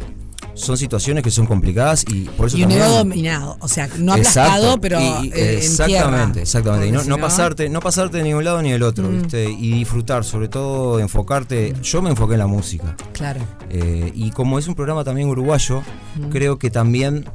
son 0.59 0.77
situaciones 0.77 1.23
que 1.23 1.31
son 1.31 1.45
complicadas 1.45 2.05
y 2.07 2.25
por 2.25 2.47
eso 2.47 2.57
y 2.57 2.63
un 2.63 2.71
ego 2.71 2.89
dominado, 2.89 3.57
o 3.59 3.67
sea, 3.67 3.89
no 3.97 4.13
aplastado, 4.13 4.79
pero 4.79 4.99
eh, 4.99 5.57
exactamente, 5.57 6.41
exactamente, 6.41 6.87
y 6.87 6.91
no, 6.91 7.17
pasarte, 7.17 7.69
no 7.69 7.79
pasarte 7.79 8.17
de 8.17 8.23
ningún 8.23 8.43
lado 8.43 8.61
ni 8.61 8.71
del 8.71 8.83
otro, 8.83 9.09
mm. 9.09 9.21
¿viste? 9.21 9.49
Y 9.49 9.71
disfrutar, 9.71 10.23
sobre 10.23 10.47
todo 10.47 10.99
enfocarte. 10.99 11.73
Yo 11.81 12.01
me 12.01 12.09
enfoqué 12.09 12.33
en 12.33 12.39
la 12.39 12.47
música. 12.47 12.95
Claro. 13.13 13.41
Eh, 13.69 14.11
y 14.13 14.31
como 14.31 14.59
es 14.59 14.67
un 14.67 14.75
programa 14.75 15.03
también 15.03 15.29
uruguayo, 15.29 15.81
mm. 16.15 16.29
creo 16.29 16.59
que 16.59 16.69
también 16.69 17.25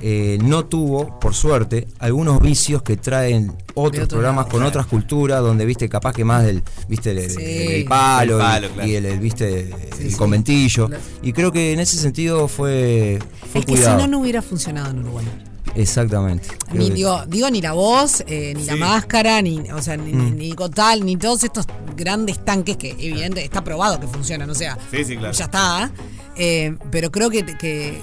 eh, 0.00 0.38
no 0.42 0.64
tuvo, 0.64 1.18
por 1.18 1.34
suerte, 1.34 1.86
algunos 1.98 2.40
vicios 2.40 2.82
que 2.82 2.96
traen 2.96 3.52
otros 3.74 4.08
programas 4.08 4.46
con 4.46 4.62
otras 4.62 4.86
culturas, 4.86 5.40
donde 5.40 5.64
viste 5.66 5.88
capaz 5.88 6.12
que 6.14 6.24
más 6.24 6.44
del, 6.44 6.62
viste, 6.88 7.10
el, 7.10 7.84
palo, 7.84 8.40
y, 8.84 8.94
el, 8.94 9.18
viste, 9.18 9.70
el 10.00 10.16
conventillo. 10.16 10.88
Y 11.22 11.32
creo 11.32 11.52
que 11.52 11.72
en 11.72 11.80
ese 11.80 11.98
sentido 11.98 12.48
fue, 12.48 13.18
fue 13.52 13.60
es 13.60 13.66
que 13.66 13.76
si 13.76 13.82
no, 13.82 14.06
no 14.06 14.20
hubiera 14.20 14.42
funcionado 14.42 14.90
en 14.90 15.00
Uruguay. 15.00 15.26
Exactamente. 15.74 16.48
Ni, 16.72 16.90
digo, 16.90 17.24
digo, 17.26 17.50
ni 17.50 17.60
la 17.60 17.72
voz, 17.72 18.24
eh, 18.26 18.54
ni 18.56 18.64
la 18.64 18.76
máscara, 18.76 19.40
ni, 19.42 19.58
o 19.70 19.80
sea, 19.82 19.96
ni, 19.96 20.12
mm. 20.12 20.36
ni, 20.36 20.52
Cotal, 20.52 21.04
ni 21.04 21.16
todos 21.16 21.44
estos 21.44 21.66
grandes 21.96 22.44
tanques 22.44 22.76
que 22.76 22.90
evidentemente 22.90 23.44
está 23.44 23.62
probado 23.62 24.00
que 24.00 24.06
funcionan, 24.06 24.50
o 24.50 24.54
sea, 24.54 24.78
ya 24.90 25.44
está. 25.44 25.92
Eh, 25.96 26.19
pero 26.90 27.10
creo 27.10 27.28
que, 27.30 28.02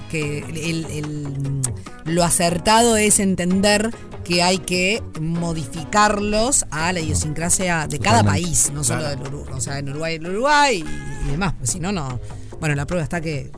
lo 2.05 2.23
acertado 2.23 2.95
es 2.97 3.19
entender 3.19 3.93
que 4.23 4.43
hay 4.43 4.59
que 4.59 5.01
modificarlos 5.19 6.65
a 6.69 6.93
la 6.93 6.99
idiosincrasia 6.99 7.87
de 7.87 7.99
cada 7.99 8.23
país, 8.23 8.71
no 8.73 8.83
solo 8.83 9.03
del 9.03 9.21
Uruguay, 9.21 9.53
o 9.55 9.61
sea, 9.61 9.79
en 9.79 9.89
Uruguay 9.89 10.15
el 10.15 10.27
Uruguay 10.27 10.85
y, 11.25 11.31
demás, 11.31 11.55
pues 11.57 11.71
si 11.71 11.79
no, 11.79 11.91
no. 11.91 12.19
Bueno, 12.59 12.75
la 12.75 12.85
prueba 12.85 13.03
está 13.03 13.21
que, 13.21 13.51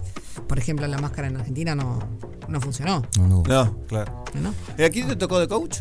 por 0.48 0.58
ejemplo, 0.58 0.88
la 0.88 0.98
máscara 0.98 1.28
en 1.28 1.38
Argentina 1.38 1.76
no, 1.76 2.00
no 2.48 2.62
funcionó. 2.62 3.06
No, 3.20 3.44
claro. 3.44 4.24
¿No? 4.42 4.54
¿Y 4.78 4.84
aquí 4.84 5.04
te 5.04 5.16
tocó 5.16 5.40
de 5.40 5.48
coach? 5.48 5.80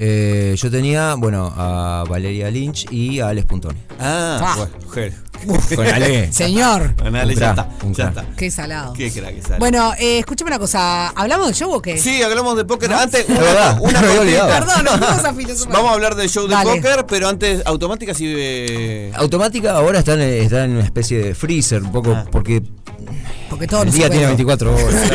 Eh, 0.00 0.54
yo 0.56 0.70
tenía, 0.70 1.14
bueno, 1.14 1.52
a 1.56 2.04
Valeria 2.08 2.50
Lynch 2.50 2.86
y 2.92 3.18
a 3.18 3.28
Alex 3.28 3.46
Puntoni. 3.46 3.78
Ah, 3.98 4.38
ah. 4.40 4.54
bueno, 4.56 4.72
mujer. 4.84 5.12
con 5.74 5.86
Ale. 5.86 6.32
Señor. 6.32 6.94
Con 6.94 7.16
Ale 7.16 7.34
ya 7.34 7.50
está. 7.50 7.68
Ya 7.90 8.08
está. 8.08 8.26
Qué 8.36 8.50
salado. 8.50 8.92
Qué 8.92 9.10
crack 9.10 9.42
salado. 9.42 9.58
Bueno, 9.58 9.92
eh, 9.98 10.20
escúchame 10.20 10.50
una 10.50 10.60
cosa. 10.60 11.08
¿Hablamos 11.08 11.46
del 11.48 11.56
show 11.56 11.72
o 11.72 11.82
qué? 11.82 11.98
Sí, 11.98 12.22
hablamos 12.22 12.56
de 12.56 12.64
póker. 12.64 12.92
Antes, 12.92 13.28
una, 13.28 13.40
verdad, 13.40 13.78
una 13.80 14.00
Perdón, 14.00 15.00
vamos 15.00 15.24
a 15.24 15.68
Vamos 15.68 15.90
a 15.90 15.94
hablar 15.94 16.14
del 16.14 16.28
show 16.28 16.46
de 16.46 16.56
póker, 16.62 17.04
pero 17.06 17.28
antes, 17.28 17.62
automática 17.66 18.14
sí. 18.14 18.32
Eh... 18.36 19.12
Automática 19.16 19.72
ahora 19.72 19.98
está 19.98 20.14
en, 20.14 20.20
está 20.20 20.64
en 20.64 20.72
una 20.72 20.84
especie 20.84 21.18
de 21.18 21.34
freezer, 21.34 21.82
un 21.82 21.90
poco, 21.90 22.12
ah. 22.12 22.24
porque 22.30 22.62
porque 23.58 23.66
todo 23.66 23.82
el 23.82 23.90
día 23.90 24.08
tiene 24.08 24.26
24 24.26 24.72
horas. 24.72 25.12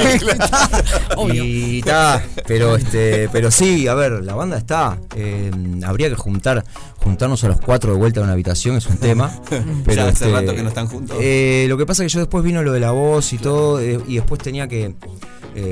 y 1.33 1.79
está, 1.79 2.21
pero 2.45 2.75
este, 2.75 3.29
pero 3.29 3.49
sí, 3.49 3.87
a 3.87 3.93
ver, 3.93 4.21
la 4.21 4.35
banda 4.35 4.57
está. 4.57 4.99
Eh, 5.15 5.49
habría 5.85 6.09
que 6.09 6.15
juntar, 6.15 6.65
juntarnos 6.97 7.41
a 7.45 7.47
los 7.47 7.61
cuatro 7.61 7.93
de 7.93 7.97
vuelta 7.97 8.19
a 8.19 8.23
una 8.23 8.33
habitación, 8.33 8.75
es 8.75 8.87
un 8.87 8.97
tema. 8.97 9.31
pero 9.49 9.95
ya 9.95 10.09
hace 10.09 10.25
este, 10.25 10.31
rato 10.31 10.53
que 10.53 10.61
no 10.61 10.67
están 10.67 10.87
juntos. 10.87 11.15
Eh, 11.21 11.67
lo 11.69 11.77
que 11.77 11.85
pasa 11.85 12.03
es 12.03 12.11
que 12.11 12.15
yo 12.15 12.19
después 12.19 12.43
vino 12.43 12.61
lo 12.63 12.73
de 12.73 12.81
la 12.81 12.91
voz 12.91 13.31
y 13.31 13.37
todo, 13.37 13.79
eh, 13.79 14.01
y 14.09 14.15
después 14.15 14.41
tenía 14.41 14.67
que, 14.67 14.93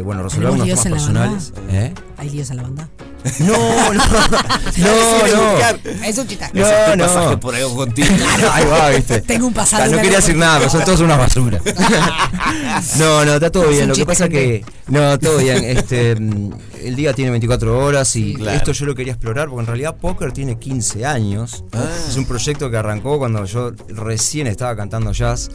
bueno, 0.05 0.23
resolver 0.23 0.51
unos 0.51 0.65
temas 0.65 0.87
personales. 0.87 1.53
¿Hay 2.15 2.29
líos 2.29 2.51
en 2.51 2.55
la 2.55 2.63
banda? 2.63 2.89
No, 3.39 3.93
no, 3.93 3.93
no, 4.77 4.97
no. 5.27 6.05
Es 6.05 6.17
un 6.17 6.27
chiste. 6.27 6.49
No, 6.53 6.95
no. 6.95 7.05
pasaje 7.05 7.37
por 7.37 7.55
algo 7.55 7.75
contigo. 7.75 8.07
Ahí 8.51 8.65
va, 8.65 8.89
viste. 8.89 9.21
Tengo 9.21 9.47
un 9.47 9.53
pasado. 9.53 9.83
Ah, 9.83 9.87
no 9.87 9.97
de 9.97 10.01
quería 10.01 10.17
decir 10.17 10.35
nada, 10.35 10.59
pero 10.59 10.69
son 10.71 10.83
todos 10.83 11.01
unas 11.01 11.17
basuras. 11.17 11.61
no, 12.97 13.25
no, 13.25 13.33
está 13.35 13.51
todo 13.51 13.67
bien. 13.67 13.87
Lo 13.87 13.95
que 13.95 14.05
pasa 14.05 14.27
que. 14.27 14.65
No, 14.87 15.17
todo 15.19 15.37
bien. 15.37 15.63
Este, 15.63 16.15
el 16.83 16.95
día 16.95 17.13
tiene 17.13 17.31
24 17.31 17.77
horas 17.85 18.15
y 18.15 18.33
claro. 18.35 18.57
esto 18.57 18.71
yo 18.71 18.85
lo 18.85 18.95
quería 18.95 19.13
explorar 19.13 19.47
porque 19.47 19.61
en 19.61 19.67
realidad 19.67 19.97
Poker 19.97 20.31
tiene 20.31 20.57
15 20.57 21.05
años. 21.05 21.63
Ah. 21.73 21.85
Es 22.07 22.17
un 22.17 22.25
proyecto 22.25 22.69
que 22.69 22.77
arrancó 22.77 23.17
cuando 23.19 23.45
yo 23.45 23.71
recién 23.89 24.47
estaba 24.47 24.75
cantando 24.75 25.11
jazz 25.11 25.49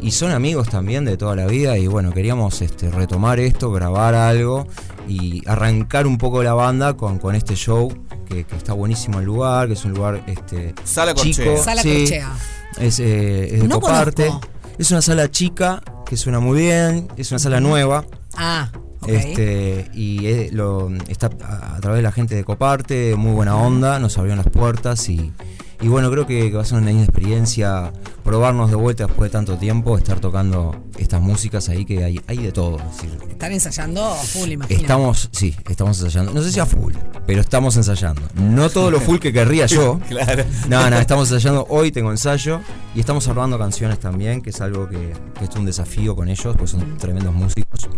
y 0.00 0.10
son 0.10 0.32
amigos 0.32 0.68
también 0.68 1.04
de 1.04 1.16
toda 1.16 1.36
la 1.36 1.46
vida 1.46 1.78
y 1.78 1.86
bueno, 1.86 2.12
queríamos 2.12 2.60
este, 2.62 2.90
retomar 2.90 3.38
esto, 3.40 3.70
grabar 3.70 4.14
algo 4.14 4.66
y 5.08 5.42
arrancar 5.48 6.06
un 6.06 6.18
poco 6.18 6.42
la 6.42 6.54
banda 6.54 6.94
con, 6.96 7.18
con 7.18 7.34
este 7.34 7.54
show 7.54 7.92
que, 8.26 8.44
que 8.44 8.56
está 8.56 8.72
buenísimo 8.72 9.18
el 9.20 9.24
lugar, 9.26 9.68
que 9.68 9.74
es 9.74 9.84
un 9.84 9.92
lugar 9.92 10.22
este, 10.26 10.74
Sala 10.84 11.14
chico. 11.14 11.44
Corchea. 11.44 11.62
Sala 11.64 11.82
sí, 11.82 11.98
Corchea. 11.98 12.32
Es, 12.78 12.98
eh, 13.00 13.54
es 13.54 13.62
de 13.62 13.68
No 13.68 13.80
Coparte. 13.80 14.26
conozco. 14.26 14.48
Es 14.78 14.90
una 14.90 15.02
sala 15.02 15.30
chica 15.30 15.82
que 16.06 16.16
suena 16.16 16.40
muy 16.40 16.60
bien, 16.60 17.08
es 17.16 17.30
una 17.30 17.38
sala 17.38 17.60
nueva. 17.60 18.04
Ah, 18.34 18.70
Este, 19.06 19.90
y 19.94 20.26
eh, 20.26 20.50
lo, 20.52 20.90
está 21.08 21.30
a, 21.44 21.76
a 21.76 21.80
través 21.80 21.98
de 21.98 22.02
la 22.02 22.12
gente 22.12 22.34
de 22.34 22.44
Coparte, 22.44 23.16
muy 23.16 23.32
buena 23.32 23.56
onda, 23.56 23.98
nos 23.98 24.16
abrieron 24.18 24.38
las 24.44 24.52
puertas 24.52 25.08
y, 25.08 25.32
y 25.80 25.88
bueno, 25.88 26.10
creo 26.10 26.26
que, 26.26 26.50
que 26.50 26.56
va 26.56 26.62
a 26.62 26.64
ser 26.64 26.78
una 26.78 26.88
linda 26.88 27.04
experiencia 27.04 27.92
probarnos 28.22 28.70
de 28.70 28.76
vuelta 28.76 29.06
después 29.06 29.30
de 29.30 29.32
tanto 29.32 29.56
tiempo, 29.56 29.98
estar 29.98 30.20
tocando 30.20 30.76
estas 30.96 31.20
músicas 31.20 31.68
ahí 31.68 31.84
que 31.84 32.04
hay, 32.04 32.20
hay 32.28 32.36
de 32.38 32.52
todo. 32.52 32.78
es 32.78 32.96
decir, 32.96 33.18
Están 33.28 33.52
ensayando 33.52 34.04
a 34.04 34.14
full, 34.14 34.48
imagino. 34.48 34.80
Estamos, 34.80 35.28
sí, 35.32 35.56
estamos 35.68 36.00
ensayando. 36.00 36.32
No 36.32 36.42
sé 36.42 36.52
si 36.52 36.60
a 36.60 36.66
full, 36.66 36.94
pero 37.26 37.40
estamos 37.40 37.76
ensayando. 37.76 38.22
No 38.36 38.70
todo 38.70 38.92
lo 38.92 39.00
full 39.00 39.18
que 39.18 39.32
querría 39.32 39.66
yo. 39.66 40.00
Claro. 40.12 40.44
No, 40.68 40.90
no, 40.90 40.98
estamos 40.98 41.30
ensayando. 41.32 41.66
Hoy 41.70 41.90
tengo 41.90 42.10
ensayo 42.10 42.60
y 42.94 43.00
estamos 43.00 43.26
armando 43.28 43.58
canciones 43.58 43.98
también, 43.98 44.42
que 44.42 44.50
es 44.50 44.60
algo 44.60 44.88
que, 44.88 45.14
que 45.38 45.44
es 45.46 45.56
un 45.56 45.64
desafío 45.64 46.14
con 46.14 46.28
ellos, 46.28 46.54
pues 46.56 46.70
son 46.70 46.98
tremendos 46.98 47.34
músicos. 47.34 47.88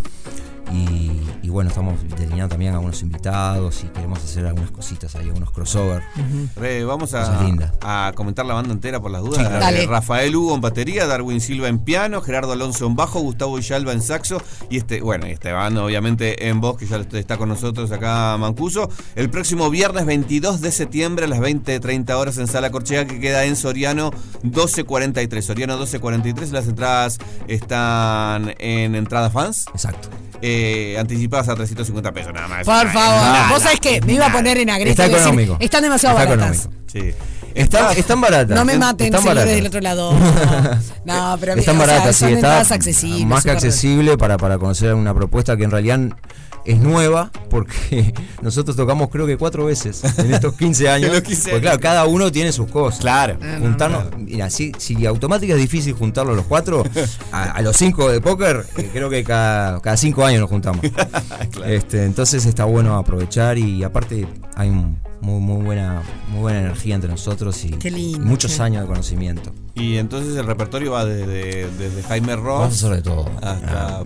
Y, 0.73 1.21
y 1.43 1.49
bueno, 1.51 1.69
estamos 1.69 2.01
delineando 2.17 2.49
también 2.49 2.75
algunos 2.75 3.03
invitados 3.03 3.85
y 3.85 3.89
queremos 3.89 4.23
hacer 4.25 4.47
algunas 4.47 4.71
cositas 4.71 5.15
ahí, 5.15 5.27
algunos 5.27 5.51
crossover. 5.51 6.03
Re, 6.57 6.85
vamos 6.85 7.15
a, 7.15 7.47
a 7.81 8.13
comentar 8.15 8.47
la 8.47 8.55
banda 8.55 8.73
entera 8.73 9.01
por 9.01 9.11
las 9.11 9.23
dudas. 9.23 9.39
Sí, 9.39 9.45
claro. 9.45 9.61
Dale. 9.61 9.83
Eh, 9.85 9.87
Rafael 9.87 10.35
Hugo 10.35 10.55
en 10.55 10.61
batería, 10.61 11.07
Darwin 11.07 11.41
Silva 11.41 11.69
en 11.69 11.79
piano, 11.79 12.21
Gerardo 12.21 12.53
Alonso 12.53 12.87
en 12.87 12.97
bajo, 12.97 13.21
Gustavo 13.21 13.57
Villalba 13.57 13.93
en 13.93 14.03
saxo 14.03 14.41
y 14.71 14.79
este, 14.79 15.01
bueno, 15.01 15.27
y 15.27 15.31
Esteban 15.33 15.77
obviamente 15.77 16.49
en 16.49 16.61
voz, 16.61 16.79
que 16.79 16.87
ya 16.87 16.97
está 16.97 17.37
con 17.37 17.49
nosotros 17.49 17.93
acá 17.93 18.37
Mancuso. 18.39 18.89
El 19.15 19.31
próximo 19.31 19.71
viernes 19.71 20.07
22 20.07 20.61
de 20.61 20.73
septiembre 20.73 21.27
a 21.27 21.29
las 21.29 21.41
20.30 21.41 22.11
horas 22.15 22.39
en 22.39 22.47
Sala 22.47 22.71
Corchea, 22.71 23.07
que 23.07 23.21
queda 23.21 23.45
en 23.45 23.57
Soriano 23.57 24.11
1243. 24.43 25.45
Soriano 25.45 25.75
1243, 25.75 26.53
las 26.53 26.67
entradas 26.67 27.19
están 27.47 28.55
en 28.59 28.95
entrada 28.95 29.31
fans, 29.31 29.67
Exacto. 29.73 30.09
Eh, 30.47 30.99
anticipadas 30.99 31.49
a 31.49 31.55
350 31.55 32.13
pesos 32.13 32.33
nada 32.35 32.49
más. 32.49 32.65
Por 32.67 32.89
favor. 32.93 33.23
Nada, 33.23 33.49
Vos 33.49 33.63
sabés 33.63 33.81
que 33.81 34.01
me 34.03 34.13
iba 34.13 34.27
a 34.27 34.33
poner 34.33 34.59
en 34.59 34.69
agresivo. 34.69 34.91
Está 34.91 35.07
y 35.07 35.09
decir, 35.09 35.23
económico. 35.23 35.57
Están 35.59 35.83
demasiado 35.83 36.19
Está 36.19 36.31
baratas. 36.31 36.59
económico. 36.67 36.85
Sí. 36.93 37.15
Están, 37.55 37.97
están 37.97 38.21
baratas. 38.21 38.57
No 38.57 38.65
me 38.65 38.77
maten, 38.77 39.07
están 39.07 39.23
señores 39.23 39.45
baratas. 39.45 39.57
del 39.57 39.67
otro 39.67 39.81
lado. 39.81 40.13
No, 41.05 41.31
no, 41.31 41.37
pero 41.39 41.55
Están 41.55 41.77
o 41.77 41.79
sea, 41.79 41.87
baratas, 41.87 42.17
son 42.17 42.29
sí, 42.29 42.35
está 42.35 42.47
entradas 42.49 42.73
accesibles. 42.73 43.27
más 43.27 43.45
que 43.45 43.51
accesible 43.53 44.19
para, 44.19 44.37
para 44.37 44.59
conocer 44.59 44.93
una 44.95 45.15
propuesta 45.15 45.57
que 45.57 45.65
en 45.65 45.71
realidad 45.71 46.01
es 46.65 46.79
nueva, 46.79 47.31
porque 47.51 48.15
nosotros 48.43 48.77
tocamos 48.77 49.09
creo 49.11 49.27
que 49.27 49.37
cuatro 49.37 49.65
veces 49.67 50.03
en 50.19 50.33
estos 50.35 50.55
15 50.55 50.89
años. 50.89 51.09
En 51.09 51.13
los 51.15 51.23
15 51.23 51.51
porque 51.51 51.53
años. 51.53 51.61
claro, 51.63 51.81
cada 51.81 52.05
uno 52.07 52.33
tiene 52.33 52.53
sus 52.53 52.71
cosas. 52.71 53.01
Claro. 53.01 53.37
No, 53.41 53.59
Juntarnos, 53.61 54.05
mira, 54.19 54.49
si, 54.51 54.73
si 54.79 55.05
automática 55.07 55.55
es 55.55 55.61
difícil 55.61 55.93
juntarlo 55.95 56.35
los 56.35 56.47
cuatro, 56.47 56.83
a, 57.33 57.43
a 57.51 57.63
los 57.63 57.77
cinco 57.77 58.11
de 58.11 58.21
póker, 58.21 58.65
eh, 58.77 58.91
creo 58.93 59.11
que 59.11 59.23
cada, 59.25 59.81
cada 59.81 59.97
cinco 59.97 60.25
años 60.25 60.41
nos 60.41 60.51
juntamos. 60.51 60.81
este, 61.67 62.05
entonces 62.05 62.45
está 62.47 62.65
bueno 62.65 62.97
aprovechar 62.97 63.59
y 63.59 63.83
aparte 63.85 64.27
hay 64.57 64.69
un- 64.71 64.99
muy, 65.25 65.41
muy 65.41 65.65
buena, 65.65 66.03
muy 66.29 66.41
buena 66.43 66.61
energía 66.61 66.95
entre 66.95 67.11
nosotros 67.11 67.65
y, 67.65 67.71
Qué 67.71 67.91
lindo, 67.91 68.19
y 68.19 68.21
muchos 68.21 68.61
años 68.61 68.83
de 68.83 68.89
conocimiento. 68.89 69.53
Y 69.75 69.97
entonces 69.97 70.37
el 70.37 70.47
repertorio 70.47 70.93
va 70.93 71.05
desde, 71.05 71.71
desde 71.71 72.03
Jaime 72.03 72.37
Vamos 72.37 72.47
a 72.47 72.65
Ross 72.67 72.75
hacer 72.75 72.97
de 72.97 73.03
todo. 73.03 73.31
hasta 73.43 74.01
Ah, 74.01 74.05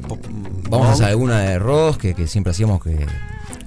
Vamos 0.70 0.86
a 0.86 0.92
hacer 0.92 1.06
alguna 1.06 1.40
de 1.40 1.58
Ross 1.58 1.98
que, 1.98 2.14
que 2.14 2.26
siempre 2.26 2.52
hacíamos 2.52 2.82
que 2.82 3.04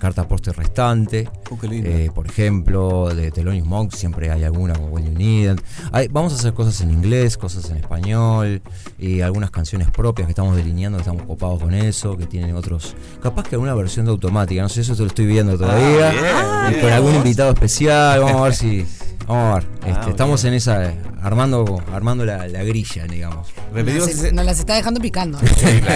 carta 0.01 0.27
poste 0.27 0.51
restante. 0.51 1.29
Oh. 1.51 1.57
Eh, 1.61 2.09
por 2.13 2.25
ejemplo, 2.25 3.13
de 3.13 3.29
Thelonious 3.29 3.67
Monk 3.67 3.93
siempre 3.93 4.31
hay 4.31 4.43
alguna 4.43 4.73
con 4.73 4.91
When 4.91 5.05
You 5.05 5.17
Need. 5.17 5.59
Hay- 5.91 6.07
vamos 6.07 6.33
a 6.33 6.37
hacer 6.37 6.53
cosas 6.53 6.81
en 6.81 6.89
inglés, 6.91 7.37
cosas 7.37 7.69
en 7.69 7.77
español, 7.77 8.63
y 8.97 9.21
algunas 9.21 9.51
canciones 9.51 9.91
propias 9.91 10.25
que 10.25 10.31
estamos 10.31 10.55
delineando, 10.55 10.97
que 10.97 11.03
estamos 11.03 11.23
copados 11.23 11.61
con 11.61 11.75
eso, 11.75 12.17
que 12.17 12.25
tienen 12.25 12.55
otros. 12.55 12.95
Capaz 13.21 13.43
que 13.43 13.55
alguna 13.55 13.75
versión 13.75 14.05
de 14.07 14.11
automática, 14.11 14.61
no 14.63 14.69
sé, 14.69 14.81
eso 14.81 14.95
te 14.95 15.01
lo 15.03 15.07
estoy 15.07 15.27
viendo 15.27 15.55
todavía. 15.57 16.09
bien, 16.09 16.23
y 16.67 16.69
bien. 16.71 16.81
con 16.81 16.91
algún 16.91 17.15
invitado 17.15 17.51
especial, 17.51 18.21
vamos 18.21 18.41
a 18.41 18.43
ver 18.45 18.55
si. 18.55 18.85
Vamos 19.31 19.51
a 19.51 19.59
ver. 19.59 19.67
Este, 19.93 20.09
estamos 20.11 20.43
en 20.45 20.53
esa. 20.53 20.85
eh, 20.89 21.01
armando, 21.21 21.81
armando 21.93 22.25
la, 22.25 22.47
la 22.47 22.63
grilla, 22.63 23.05
digamos. 23.05 23.47
Repetimos 23.73 24.33
Nos, 24.33 24.45
las 24.45 24.59
está 24.59 24.75
dejando 24.75 24.99
picando. 24.99 25.37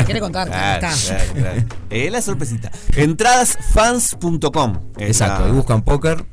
Quiere 0.05 0.19
contar, 0.19 0.47
Claro, 0.47 0.87
está. 0.87 1.15
claro, 1.15 1.33
claro. 1.33 1.63
Eh, 1.89 2.09
la 2.11 2.21
sorpresita. 2.21 2.71
Entradasfans.com. 2.95 4.77
es 4.97 5.07
Exacto, 5.07 5.43
la- 5.43 5.49
y 5.49 5.51
buscan 5.51 5.81
póker 5.81 6.25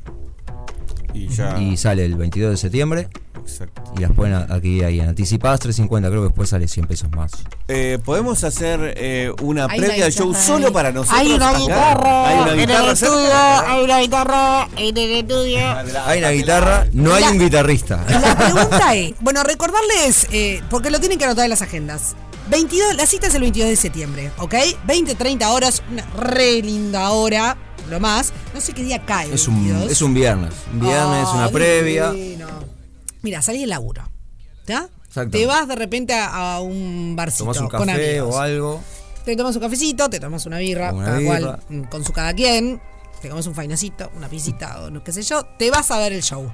Y 1.13 1.27
ya. 1.27 1.59
y 1.59 1.77
sale 1.77 2.05
el 2.05 2.15
22 2.15 2.51
de 2.51 2.57
septiembre 2.57 3.07
Exacto. 3.39 3.83
y 3.97 4.01
las 4.01 4.11
pueden 4.13 4.33
adquirir 4.33 4.85
ahí 4.85 4.99
en 4.99 5.09
anticipadas 5.09 5.59
350, 5.59 6.09
creo 6.09 6.21
que 6.21 6.27
después 6.29 6.49
sale 6.49 6.67
100 6.67 6.87
pesos 6.87 7.09
más. 7.11 7.31
Eh, 7.67 7.99
Podemos 8.03 8.43
hacer 8.43 8.93
eh, 8.97 9.31
una 9.41 9.65
Hay 9.69 9.79
previa 9.79 10.09
show 10.09 10.27
guitarra 10.29 10.45
solo 10.45 10.73
para 10.73 10.91
nosotros. 10.91 11.19
Hay 11.19 11.31
una 11.33 11.53
guitarra. 11.53 12.27
Hay 12.29 12.35
una 12.39 12.51
en 12.53 12.59
el 12.59 12.65
guitarra. 12.67 12.91
estudio, 12.91 13.19
cerca. 13.21 13.71
hay 13.73 13.83
una 13.83 13.99
guitarra 13.99 14.67
en 14.77 14.97
el 14.97 15.11
estudio. 15.11 15.59
Hay 16.05 16.19
una 16.19 16.29
guitarra, 16.31 16.87
no 16.93 17.13
hay 17.13 17.23
La- 17.23 17.31
un 17.31 17.39
guitarrista. 17.39 18.05
La 18.09 18.35
pregunta 18.37 18.95
es, 18.95 19.13
bueno, 19.19 19.43
recordarles, 19.43 20.27
eh, 20.31 20.61
porque 20.69 20.89
lo 20.89 20.99
tienen 20.99 21.17
que 21.19 21.25
anotar 21.25 21.43
en 21.45 21.49
las 21.51 21.61
agendas. 21.61 22.15
22, 22.49 22.95
la 22.95 23.05
cita 23.05 23.27
es 23.27 23.35
el 23.35 23.41
22 23.41 23.69
de 23.69 23.75
septiembre, 23.75 24.31
¿ok? 24.37 24.53
20, 24.85 25.15
30 25.15 25.51
horas, 25.51 25.81
una 25.91 26.05
re 26.17 26.61
linda 26.61 27.09
hora, 27.11 27.57
lo 27.89 27.99
más. 27.99 28.33
No 28.53 28.59
sé 28.61 28.73
qué 28.73 28.83
día 28.83 29.03
cae. 29.05 29.33
Es 29.33 29.47
un, 29.47 29.55
22. 29.63 29.91
es 29.91 30.01
un 30.01 30.13
viernes. 30.13 30.53
Un 30.73 30.79
viernes, 30.81 31.27
una 31.33 31.49
previa. 31.49 32.13
Mira, 33.21 33.41
salí 33.41 33.61
del 33.61 33.69
laburo. 33.69 34.03
¿Ya? 34.67 34.89
Exacto. 35.07 35.37
Te 35.37 35.45
vas 35.45 35.67
de 35.67 35.75
repente 35.75 36.13
a, 36.13 36.55
a 36.55 36.61
un 36.61 37.15
barcito 37.15 37.43
Tomás 37.45 37.61
un 37.61 37.69
con 37.69 37.85
café 37.87 38.17
amigos. 38.19 38.35
o 38.35 38.39
algo. 38.39 38.81
Te 39.23 39.35
tomas 39.37 39.55
un 39.55 39.61
cafecito, 39.61 40.09
te 40.09 40.19
tomas 40.19 40.45
una 40.45 40.57
birra, 40.57 40.91
Una 40.93 41.05
cada 41.05 41.17
birra. 41.19 41.39
cual 41.67 41.89
con 41.89 42.03
su 42.03 42.11
cada 42.11 42.33
quien. 42.33 42.81
Te 43.21 43.29
comes 43.29 43.47
un 43.47 43.55
fainacito, 43.55 44.11
una 44.17 44.27
pisita 44.27 44.81
o 44.81 44.89
no 44.89 45.01
qué 45.01 45.13
sé 45.13 45.21
yo. 45.23 45.43
Te 45.57 45.71
vas 45.71 45.89
a 45.91 45.97
ver 45.97 46.11
el 46.11 46.21
show. 46.21 46.51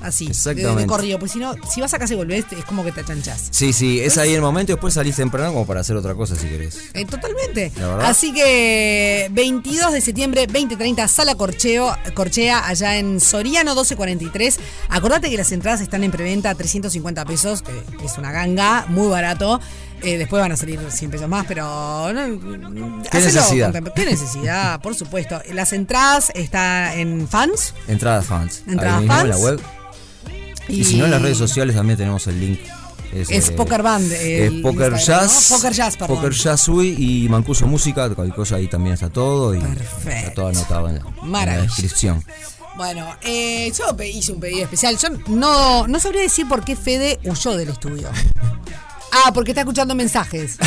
Así, 0.00 0.26
de, 0.26 0.30
de 0.30 0.36
Exactamente. 0.36 0.86
corrido. 0.86 1.18
Pues 1.18 1.32
si 1.32 1.38
no, 1.38 1.54
si 1.68 1.80
vas 1.80 1.92
a 1.94 1.98
casa 1.98 2.14
y 2.14 2.16
volvés, 2.16 2.44
es 2.56 2.64
como 2.64 2.84
que 2.84 2.92
te 2.92 3.00
achanchás. 3.00 3.48
Sí, 3.50 3.72
sí, 3.72 4.00
es 4.00 4.16
ahí 4.16 4.32
el 4.34 4.40
momento 4.40 4.72
y 4.72 4.74
después 4.76 4.94
salís 4.94 5.16
temprano 5.16 5.52
como 5.52 5.66
para 5.66 5.80
hacer 5.80 5.96
otra 5.96 6.14
cosa 6.14 6.36
si 6.36 6.46
querés. 6.46 6.90
Eh, 6.94 7.04
totalmente. 7.04 7.72
La 7.76 7.88
verdad. 7.88 8.06
Así 8.10 8.32
que 8.32 9.28
22 9.32 9.92
de 9.92 10.00
septiembre, 10.00 10.46
2030, 10.46 11.08
Sala 11.08 11.34
Corcheo, 11.34 11.96
Corchea, 12.14 12.66
allá 12.68 12.96
en 12.96 13.20
Soriano 13.20 13.72
1243. 13.72 14.60
Acordate 14.90 15.30
que 15.30 15.36
las 15.36 15.50
entradas 15.52 15.80
están 15.80 16.04
en 16.04 16.10
preventa 16.10 16.50
a 16.50 16.54
350 16.54 17.24
pesos, 17.24 17.62
que 17.62 17.72
es 18.04 18.18
una 18.18 18.30
ganga, 18.30 18.86
muy 18.88 19.08
barato. 19.08 19.60
Eh, 20.00 20.16
después 20.16 20.40
van 20.40 20.52
a 20.52 20.56
salir 20.56 20.78
100 20.88 21.10
pesos 21.10 21.28
más, 21.28 21.44
pero... 21.48 22.12
no, 22.12 23.02
¿Qué 23.10 23.18
necesidad? 23.18 23.72
con 23.72 23.92
¿Qué 23.96 24.04
necesidad? 24.04 24.80
Por 24.80 24.94
supuesto. 24.94 25.40
Las 25.52 25.72
entradas 25.72 26.30
están 26.36 26.96
en 26.96 27.26
fans. 27.26 27.74
Entradas 27.88 28.26
fans. 28.26 28.62
Entradas 28.68 29.00
mismo 29.00 29.20
en 29.20 29.28
la 29.28 29.34
fans. 29.34 29.44
web. 29.44 29.60
Y, 30.68 30.84
si 30.84 30.96
no 30.96 31.06
en 31.06 31.10
las 31.10 31.22
redes 31.22 31.38
sociales 31.38 31.74
también 31.74 31.96
tenemos 31.96 32.26
el 32.26 32.40
link. 32.40 32.60
Es 33.12 33.30
eh, 33.30 33.52
Poker 33.52 33.82
Band, 33.82 34.12
Es 34.12 34.52
Poker 34.62 34.94
Jazz. 34.96 35.48
¿no? 35.50 35.56
Poker 35.56 35.72
Jazz, 35.72 35.96
perdón. 35.96 36.16
Poker 36.16 36.32
Jazz 36.32 36.68
Uy 36.68 36.94
y 36.98 37.28
Mancuso 37.28 37.66
Música. 37.66 38.08
Cualquier 38.14 38.36
cosa 38.36 38.56
ahí 38.56 38.68
también 38.68 38.94
está 38.94 39.08
todo. 39.08 39.54
Y 39.54 39.60
Perfecto. 39.60 40.10
Está 40.10 40.34
todo 40.34 40.48
anotado 40.48 40.88
en 40.88 40.94
la, 40.96 41.00
en 41.00 41.16
la 41.16 41.22
Maravilla. 41.22 41.62
descripción. 41.62 42.22
Bueno, 42.76 43.06
eh, 43.22 43.72
yo 43.76 43.96
hice 44.04 44.32
un 44.32 44.40
pedido 44.40 44.62
especial. 44.64 44.96
Yo 44.98 45.08
no, 45.28 45.86
no 45.88 46.00
sabría 46.00 46.20
decir 46.22 46.46
por 46.46 46.64
qué 46.64 46.76
Fede 46.76 47.18
huyó 47.24 47.56
del 47.56 47.70
estudio. 47.70 48.08
Ah, 49.10 49.32
porque 49.32 49.52
está 49.52 49.62
escuchando 49.62 49.94
mensajes. 49.94 50.58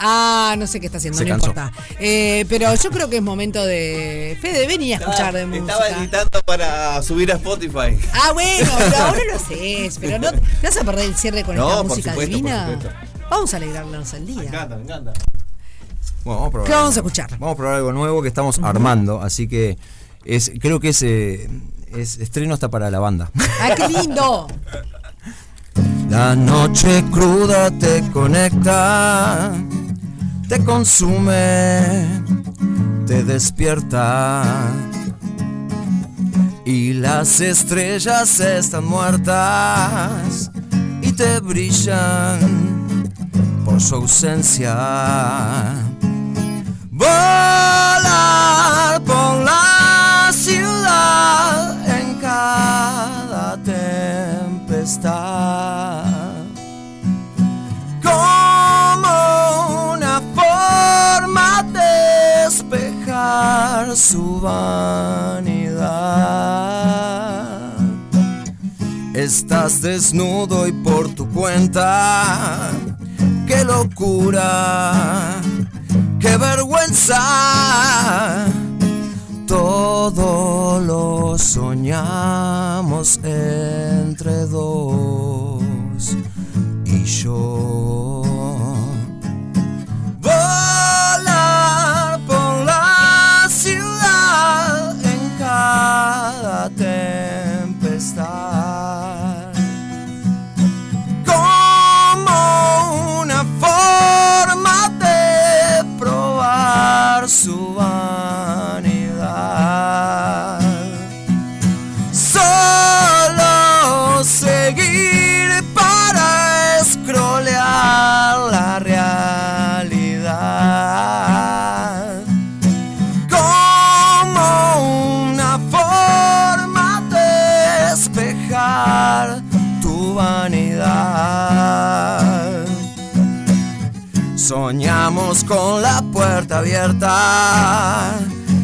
Ah, 0.00 0.54
no 0.58 0.66
sé 0.66 0.80
qué 0.80 0.86
está 0.86 0.98
haciendo, 0.98 1.18
Se 1.18 1.24
no 1.24 1.30
cansó. 1.30 1.48
importa. 1.48 1.72
Eh, 1.98 2.44
pero 2.48 2.74
yo 2.74 2.90
creo 2.90 3.08
que 3.08 3.16
es 3.16 3.22
momento 3.22 3.64
de. 3.64 4.36
Fede, 4.40 4.66
ven 4.66 4.82
y 4.82 4.92
a 4.92 4.96
escuchar 4.96 5.34
de 5.34 5.46
música. 5.46 5.72
Estaba 5.72 5.88
editando 6.00 6.40
para 6.44 7.02
subir 7.02 7.32
a 7.32 7.36
Spotify. 7.36 7.98
Ah, 8.12 8.32
bueno, 8.32 8.70
pero 8.78 8.96
ahora 8.96 9.20
lo 9.30 9.36
haces. 9.36 9.98
Pero 10.00 10.18
no, 10.18 10.30
¿no 10.32 10.38
vas 10.62 10.76
a 10.76 10.84
perder 10.84 11.04
el 11.06 11.16
cierre 11.16 11.44
con 11.44 11.56
No, 11.56 11.68
esta 11.70 11.82
música 11.82 12.10
supuesto, 12.10 12.36
divina. 12.36 12.78
Vamos 13.30 13.54
a 13.54 13.56
alegrarnos 13.56 14.12
el 14.14 14.26
día. 14.26 14.36
me 14.42 14.46
encanta. 14.82 15.12
Bueno, 16.24 16.40
vamos 16.40 16.48
a 16.48 16.50
probar 16.50 16.68
¿Qué 16.68 16.74
vamos 16.74 16.96
a 16.96 17.00
escuchar? 17.00 17.30
Vamos 17.38 17.52
a 17.52 17.56
probar 17.56 17.74
algo 17.76 17.92
nuevo 17.92 18.22
que 18.22 18.28
estamos 18.28 18.58
armando, 18.62 19.20
así 19.20 19.46
que 19.48 19.76
Es, 20.24 20.50
creo 20.60 20.80
que 20.80 20.88
es, 20.90 21.02
eh, 21.02 21.48
es 21.94 22.16
estreno 22.18 22.54
hasta 22.54 22.70
para 22.70 22.90
la 22.90 22.98
banda. 22.98 23.30
¡Ay, 23.60 23.74
qué 23.76 23.88
lindo! 23.88 24.46
La 26.08 26.36
noche 26.36 27.04
cruda 27.10 27.70
te 27.72 28.02
conecta, 28.12 29.52
te 30.48 30.64
consume, 30.64 32.22
te 33.06 33.24
despierta. 33.24 34.44
Y 36.64 36.94
las 36.94 37.40
estrellas 37.40 38.40
están 38.40 38.86
muertas 38.86 40.50
y 41.02 41.12
te 41.12 41.40
brillan 41.40 42.38
por 43.64 43.80
su 43.80 43.96
ausencia. 43.96 45.74
Volar 46.90 49.02
por 49.02 49.44
la 49.44 50.30
ciudad 50.32 51.98
en 51.98 52.14
cada 52.20 53.58
tempestad. 53.64 55.33
Su 63.96 64.40
vanidad. 64.40 65.84
Estás 69.14 69.82
desnudo 69.82 70.66
y 70.66 70.72
por 70.72 71.14
tu 71.14 71.28
cuenta. 71.28 72.72
¡Qué 73.46 73.64
locura! 73.64 75.40
¡Qué 76.18 76.36
vergüenza! 76.36 78.46
Todo 79.46 80.80
lo 80.80 81.38
soñamos 81.38 83.20
entre 83.22 84.46
dos 84.46 85.62
y 86.86 87.04
yo. 87.04 88.22
Volar 90.20 91.83
cada 96.64 96.70
tempestad. 96.70 97.13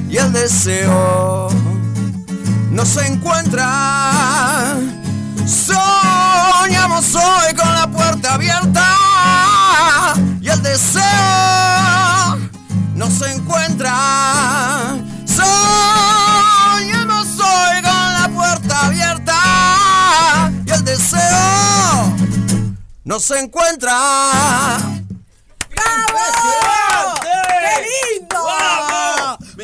Y 0.08 0.16
el 0.16 0.32
deseo 0.32 1.48
nos 2.70 2.96
encuentra. 2.96 4.76
Soñamos 5.46 7.14
hoy 7.14 7.54
con 7.56 7.74
la 7.74 7.86
puerta 7.90 8.34
abierta 8.34 8.86
y 10.40 10.48
el 10.48 10.62
deseo 10.62 11.02
nos 12.94 13.20
encuentra. 13.22 14.96
Soñamos 15.26 17.26
hoy 17.38 17.82
con 17.82 18.12
la 18.14 18.28
puerta 18.34 18.86
abierta 18.86 20.50
y 20.66 20.70
el 20.70 20.84
deseo 20.84 22.16
nos 23.04 23.30
encuentra. 23.30 23.96
¡Bravo! 25.70 26.18
¡Qué 27.22 27.82
lindo! 27.82 28.19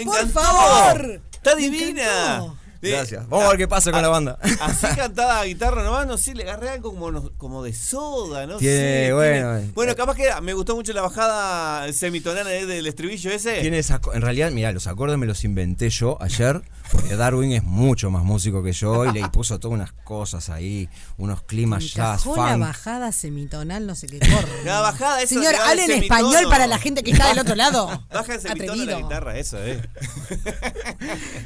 ¡Vamos! 0.06 0.24
¡Me 0.26 0.32
Por 0.32 0.42
favor. 0.42 1.20
¡Está 1.32 1.54
divina! 1.54 2.52
De- 2.80 2.90
Gracias. 2.90 3.26
Vamos 3.28 3.46
a 3.46 3.48
ver 3.48 3.56
qué 3.58 3.66
pasa 3.68 3.90
con 3.90 4.02
la 4.02 4.08
banda. 4.08 4.38
Así 4.60 4.86
cantaba 4.96 5.42
guitarra 5.44 5.82
nomás, 5.82 6.06
no 6.06 6.18
sé, 6.18 6.34
le 6.34 6.42
agarré 6.42 6.68
algo 6.68 6.90
como, 6.90 7.10
no- 7.10 7.32
como 7.38 7.62
de 7.64 7.72
soda, 7.72 8.46
¿no? 8.46 8.58
Tiene, 8.58 9.06
sé, 9.06 9.12
bueno, 9.14 9.52
tiene- 9.54 9.68
eh, 9.68 9.72
bueno, 9.74 9.96
capaz 9.96 10.14
que 10.14 10.28
me 10.42 10.52
gustó 10.52 10.76
mucho 10.76 10.92
la 10.92 11.00
bajada 11.00 11.90
semitonal 11.94 12.44
del 12.46 12.86
estribillo 12.86 13.30
ese. 13.30 13.60
Tiene 13.62 13.78
esa 13.78 13.98
en 14.12 14.20
realidad, 14.20 14.50
mira, 14.50 14.72
los 14.72 14.86
acordes 14.86 15.16
me 15.16 15.26
los 15.26 15.42
inventé 15.44 15.88
yo 15.88 16.18
ayer, 16.20 16.60
porque 16.92 17.16
Darwin 17.16 17.52
es 17.52 17.62
mucho 17.64 18.10
más 18.10 18.22
músico 18.24 18.62
que 18.62 18.72
yo 18.72 19.06
y 19.06 19.12
le 19.12 19.28
puso 19.30 19.58
todas 19.58 19.74
unas 19.74 19.92
cosas 19.92 20.50
ahí, 20.50 20.88
unos 21.16 21.42
climas 21.42 21.84
jazz, 21.92 22.20
Encajó 22.26 22.36
la 22.36 22.52
funk. 22.52 22.60
bajada 22.60 23.12
semitonal, 23.12 23.86
no 23.86 23.94
sé 23.94 24.06
qué 24.06 24.18
corre. 24.18 24.48
La 24.64 24.80
bajada, 24.80 25.22
eso 25.22 25.34
Señor, 25.34 25.54
hable 25.54 25.82
en 25.82 25.88
semitono. 25.88 26.28
español 26.30 26.50
para 26.50 26.66
la 26.66 26.78
gente 26.78 27.02
que 27.02 27.10
está 27.12 27.28
del 27.28 27.38
otro 27.40 27.54
lado. 27.54 28.04
Baja 28.12 28.34
el 28.34 28.40
semitono 28.40 28.80
de 28.84 28.92
la 28.92 28.98
guitarra, 29.00 29.38
eso, 29.38 29.58
eh. 29.64 29.82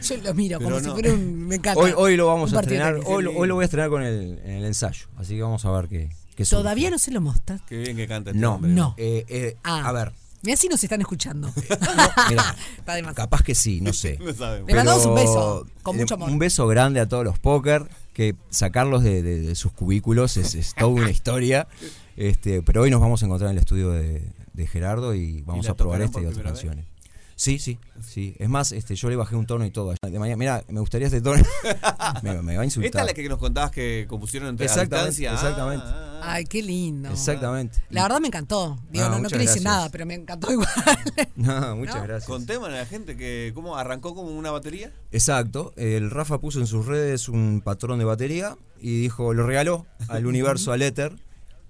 Yo 0.02 0.16
lo 0.18 0.34
miro 0.34 0.60
como 0.60 0.78
si 0.80 0.90
fuera 0.90 1.12
un. 1.12 1.46
Me 1.46 1.56
encanta. 1.56 1.80
Hoy, 1.80 1.92
hoy 1.96 2.16
lo 2.16 2.26
vamos 2.26 2.52
Un 2.52 2.58
a 2.58 2.60
estrenar, 2.60 3.00
hoy, 3.06 3.22
lo- 3.24 3.32
hoy 3.36 3.48
lo 3.48 3.54
voy 3.54 3.62
a 3.62 3.66
estrenar 3.66 3.90
con 3.90 4.02
el, 4.02 4.38
en 4.44 4.50
el 4.52 4.64
ensayo, 4.64 5.06
así 5.16 5.34
que 5.36 5.42
vamos 5.42 5.64
a 5.64 5.70
ver 5.70 5.88
qué, 5.88 6.10
qué 6.36 6.44
surge. 6.44 6.62
Todavía 6.62 6.90
no 6.90 6.98
se 6.98 7.10
lo 7.10 7.20
mostraste. 7.20 7.64
Qué 7.68 7.76
bien 7.78 7.96
que 7.96 8.06
canta 8.06 8.30
este 8.30 8.40
No, 8.40 8.54
hombre. 8.54 8.70
No. 8.72 8.94
Eh, 8.96 9.24
eh, 9.28 9.56
Ah. 9.64 9.88
A 9.88 9.92
ver, 9.92 10.12
Mira 10.42 10.56
si 10.56 10.68
nos 10.68 10.82
están 10.82 11.00
escuchando. 11.00 11.52
Está 12.78 13.14
capaz 13.14 13.42
que 13.42 13.54
sí, 13.54 13.80
no 13.80 13.92
sé. 13.92 14.18
No 14.24 14.32
sabemos. 14.32 14.68
Le 14.68 14.74
mandamos 14.74 15.06
un 15.06 15.14
beso, 15.14 15.66
con 15.82 15.96
eh, 15.96 16.00
mucho 16.00 16.14
amor. 16.14 16.30
Un 16.30 16.38
beso 16.38 16.66
grande 16.66 17.00
a 17.00 17.08
todos 17.08 17.24
los 17.24 17.38
póker, 17.38 17.88
que 18.12 18.34
sacarlos 18.50 19.02
de, 19.02 19.22
de- 19.22 19.40
de 19.42 19.54
sus 19.54 19.72
cubículos 19.72 20.36
es, 20.36 20.54
es 20.54 20.74
toda 20.74 20.88
una 20.88 21.10
historia. 21.10 21.68
Este, 22.16 22.62
pero 22.62 22.82
hoy 22.82 22.90
nos 22.90 23.00
vamos 23.00 23.22
a 23.22 23.26
encontrar 23.26 23.50
en 23.50 23.56
el 23.56 23.60
estudio 23.62 23.90
de, 23.90 24.22
de 24.52 24.66
Gerardo 24.66 25.14
y 25.14 25.42
vamos 25.42 25.64
¿Y 25.64 25.68
la 25.68 25.72
a 25.72 25.76
probar 25.76 26.00
tocarán 26.00 26.06
esta 26.08 26.20
y 26.20 26.22
por 26.24 26.30
otras 26.32 26.58
primera 26.60 26.74
vez? 26.76 26.84
canciones. 26.84 26.99
Sí, 27.40 27.58
sí, 27.58 27.78
sí. 28.06 28.36
Es 28.38 28.50
más, 28.50 28.70
este, 28.70 28.94
yo 28.96 29.08
le 29.08 29.16
bajé 29.16 29.34
un 29.34 29.46
tono 29.46 29.64
y 29.64 29.70
todo. 29.70 29.94
De 30.02 30.18
mañana, 30.18 30.36
mira, 30.36 30.62
me 30.68 30.78
gustaría 30.78 31.06
este 31.06 31.22
tono. 31.22 31.42
me, 32.22 32.42
me 32.42 32.54
va 32.56 32.60
a 32.60 32.64
insultar. 32.66 32.88
Esta 32.88 33.00
es 33.00 33.06
la 33.06 33.14
que 33.14 33.26
nos 33.30 33.38
contabas 33.38 33.70
que 33.70 34.04
compusieron 34.06 34.50
entre 34.50 34.66
Exactamente, 34.66 35.16
distancia. 35.20 35.32
exactamente. 35.32 35.86
Ah, 35.88 35.94
ah, 35.96 36.20
ah. 36.22 36.32
Ay, 36.34 36.44
qué 36.44 36.62
lindo. 36.62 37.08
Exactamente. 37.08 37.82
La 37.88 38.02
verdad 38.02 38.20
me 38.20 38.26
encantó. 38.26 38.78
Digo, 38.90 39.06
Ah, 39.06 39.08
no, 39.08 39.20
no 39.20 39.28
quiero 39.30 39.42
decir 39.42 39.62
nada, 39.62 39.88
pero 39.88 40.04
me 40.04 40.16
encantó 40.16 40.52
igual. 40.52 40.68
No, 41.36 41.76
muchas 41.76 41.94
¿No? 41.94 42.02
gracias. 42.02 42.26
Contemos 42.26 42.68
a 42.68 42.72
la 42.72 42.84
gente 42.84 43.16
que 43.16 43.52
cómo 43.54 43.74
arrancó 43.78 44.14
como 44.14 44.32
una 44.32 44.50
batería. 44.50 44.92
Exacto, 45.10 45.72
el 45.76 46.10
Rafa 46.10 46.42
puso 46.42 46.60
en 46.60 46.66
sus 46.66 46.84
redes 46.84 47.30
un 47.30 47.62
patrón 47.64 48.00
de 48.00 48.04
batería 48.04 48.58
y 48.82 49.00
dijo, 49.00 49.32
lo 49.32 49.46
regaló 49.46 49.86
al 50.08 50.26
universo, 50.26 50.72
al 50.72 50.82
éter, 50.82 51.16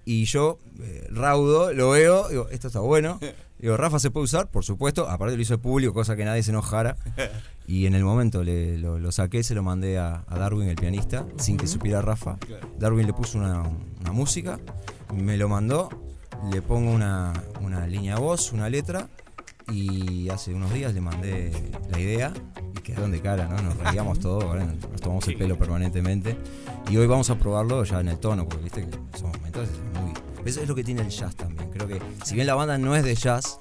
y 0.03 0.25
yo, 0.25 0.57
eh, 0.81 1.07
raudo, 1.11 1.71
lo 1.71 1.91
veo, 1.91 2.27
digo, 2.27 2.49
esto 2.49 2.67
está 2.67 2.81
bueno. 2.81 3.21
Digo, 3.61 3.77
Rafa 3.77 3.99
se 3.99 4.09
puede 4.09 4.23
usar, 4.23 4.49
por 4.49 4.65
supuesto, 4.65 5.07
aparte 5.07 5.35
lo 5.35 5.41
hizo 5.41 5.59
público, 5.61 5.93
cosa 5.93 6.15
que 6.15 6.25
nadie 6.25 6.43
se 6.43 6.51
enojara. 6.51 6.97
Y 7.67 7.85
en 7.85 7.93
el 7.93 8.03
momento 8.03 8.43
le, 8.43 8.77
lo, 8.77 8.99
lo 8.99 9.11
saqué, 9.13 9.43
se 9.43 9.55
lo 9.55 9.63
mandé 9.63 9.97
a, 9.97 10.25
a 10.27 10.37
Darwin, 10.37 10.67
el 10.67 10.75
pianista, 10.75 11.25
sin 11.37 11.55
que 11.55 11.67
supiera 11.67 12.01
Rafa. 12.01 12.37
Darwin 12.79 13.05
le 13.07 13.13
puso 13.13 13.37
una, 13.37 13.61
una 13.61 14.11
música, 14.11 14.59
me 15.15 15.37
lo 15.37 15.47
mandó, 15.47 15.87
le 16.51 16.61
pongo 16.61 16.91
una, 16.91 17.31
una 17.61 17.87
línea 17.87 18.15
de 18.15 18.19
voz, 18.19 18.51
una 18.51 18.67
letra, 18.67 19.07
y 19.71 20.27
hace 20.29 20.53
unos 20.53 20.73
días 20.73 20.93
le 20.93 20.99
mandé 20.99 21.51
la 21.91 21.99
idea 21.99 22.33
y 22.75 22.81
quedaron 22.81 23.11
de 23.11 23.21
cara, 23.21 23.47
¿no? 23.47 23.61
Nos 23.61 23.77
reíamos 23.77 24.19
todos, 24.19 24.43
nos 24.55 24.99
tomamos 24.99 25.25
el 25.29 25.37
pelo 25.37 25.57
permanentemente. 25.57 26.35
Y 26.89 26.97
hoy 26.97 27.07
vamos 27.07 27.29
a 27.29 27.35
probarlo 27.35 27.85
ya 27.85 28.01
en 28.01 28.09
el 28.09 28.17
tono, 28.17 28.49
porque 28.49 28.63
viste 28.65 28.85
que 28.89 29.17
son 29.17 29.31
momentos 29.31 29.69
muy. 30.01 30.11
Eso 30.45 30.61
es 30.61 30.67
lo 30.67 30.75
que 30.75 30.83
tiene 30.83 31.01
el 31.01 31.09
jazz 31.09 31.35
también. 31.35 31.69
Creo 31.69 31.87
que 31.87 32.01
si 32.25 32.35
bien 32.35 32.47
la 32.47 32.55
banda 32.55 32.77
no 32.77 32.95
es 32.95 33.03
de 33.03 33.15
jazz, 33.15 33.59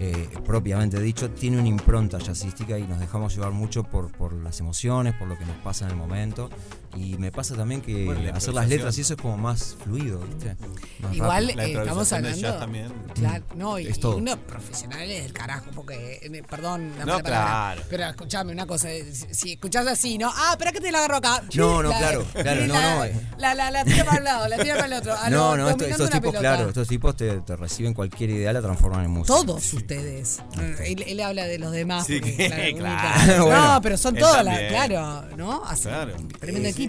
eh, 0.00 0.28
propiamente 0.44 1.00
dicho, 1.00 1.30
tiene 1.30 1.58
una 1.58 1.68
impronta 1.68 2.18
jazzística 2.18 2.78
y 2.78 2.82
nos 2.86 3.00
dejamos 3.00 3.34
llevar 3.34 3.52
mucho 3.52 3.84
por, 3.84 4.10
por 4.12 4.32
las 4.32 4.60
emociones, 4.60 5.14
por 5.14 5.28
lo 5.28 5.38
que 5.38 5.44
nos 5.44 5.56
pasa 5.58 5.86
en 5.86 5.92
el 5.92 5.96
momento. 5.96 6.50
Y 6.96 7.16
me 7.18 7.32
pasa 7.32 7.54
también 7.56 7.80
que 7.80 8.04
Bueno, 8.04 8.22
la 8.22 8.30
hacer 8.36 8.54
las 8.54 8.68
letras 8.68 8.96
y 8.98 9.00
eso 9.00 9.14
es 9.14 9.20
como 9.20 9.36
más 9.36 9.76
fluido, 9.82 10.20
¿viste? 10.20 10.56
Más 11.00 11.14
Igual. 11.14 11.52
La 11.56 11.64
eh, 11.66 11.72
estamos 11.72 12.12
hablando. 12.12 12.38
jazz 12.38 12.58
también. 12.60 12.92
Claro, 13.14 13.44
no, 13.56 13.78
y, 13.80 13.88
Es 13.88 13.98
y 13.98 14.00
todo. 14.00 14.16
unos 14.16 14.36
profesionales 14.38 15.22
del 15.24 15.32
carajo, 15.32 15.66
porque, 15.74 16.20
eh, 16.22 16.42
perdón, 16.48 16.92
la 16.98 17.04
No, 17.04 17.20
claro. 17.20 17.82
pero 17.90 18.04
escuchame 18.04 18.52
una 18.52 18.66
cosa, 18.66 18.92
eh, 18.92 19.12
si, 19.12 19.54
escuchás 19.54 19.86
así, 19.88 20.18
¿no? 20.18 20.30
Ah, 20.34 20.50
espera 20.52 20.70
que 20.72 20.80
te 20.80 20.92
la 20.92 20.98
agarro 20.98 21.16
acá. 21.16 21.42
No, 21.54 21.82
no, 21.82 21.88
La- 21.90 21.98
claro, 21.98 22.24
claro, 22.32 22.60
la- 22.60 22.66
no, 22.68 22.74
no, 22.98 23.04
eh. 23.04 23.20
La, 23.38 23.54
la, 23.54 23.70
la 23.72 23.84
tira 23.84 24.04
para 24.04 24.18
un 24.18 24.24
lado, 24.24 24.48
la 24.48 24.56
tira 24.58 24.74
para 24.74 24.86
el 24.86 24.92
otro. 24.92 25.14
a 25.14 25.30
No, 25.30 25.56
no, 25.56 25.68
esto- 25.70 25.84
estos 25.86 26.10
tipos, 26.10 26.30
pelota. 26.30 26.38
claro, 26.40 26.68
estos 26.68 26.86
tipos 26.88 27.16
te, 27.16 27.40
te 27.40 27.56
reciben 27.56 27.92
cualquier 27.92 28.30
idea, 28.30 28.52
la 28.52 28.62
transforman 28.62 29.04
en 29.04 29.10
música. 29.10 29.34
Todos 29.36 29.72
ustedes. 29.74 30.40
ustedes. 30.50 30.80
Él, 31.08 31.20
habla 31.20 31.44
de 31.46 31.58
los 31.58 31.72
demás. 31.72 32.06
Sí, 32.06 32.20
claro. 32.78 33.50
no, 33.50 33.80
pero 33.82 33.96
son 33.98 34.14
todas 34.14 34.44
las, 34.44 34.58
claro, 34.68 35.36
¿no? 35.36 35.64
Así, 35.64 35.82
claro. 35.88 36.12
Tremendo 36.38 36.68
equipo. 36.68 36.83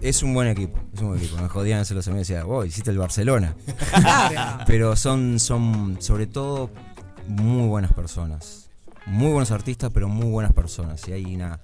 Es 0.00 0.22
un 0.22 0.34
buen 0.34 0.48
equipo, 0.48 0.78
es 0.92 1.00
un 1.00 1.08
buen 1.08 1.20
equipo. 1.20 1.40
Me 1.40 1.48
jodían 1.48 1.80
hacer 1.80 1.96
los 1.96 2.06
amigos 2.08 2.28
y 2.28 2.32
decía, 2.32 2.44
vos 2.44 2.66
hiciste 2.66 2.90
el 2.90 2.98
Barcelona. 2.98 3.54
Pero 4.66 4.96
son, 4.96 5.38
son 5.38 5.98
sobre 6.00 6.26
todo 6.26 6.70
muy 7.28 7.68
buenas 7.68 7.92
personas. 7.92 8.68
Muy 9.06 9.30
buenos 9.30 9.50
artistas, 9.50 9.90
pero 9.92 10.08
muy 10.08 10.30
buenas 10.30 10.52
personas. 10.52 11.08
Y 11.08 11.12
hay 11.12 11.34
una, 11.34 11.58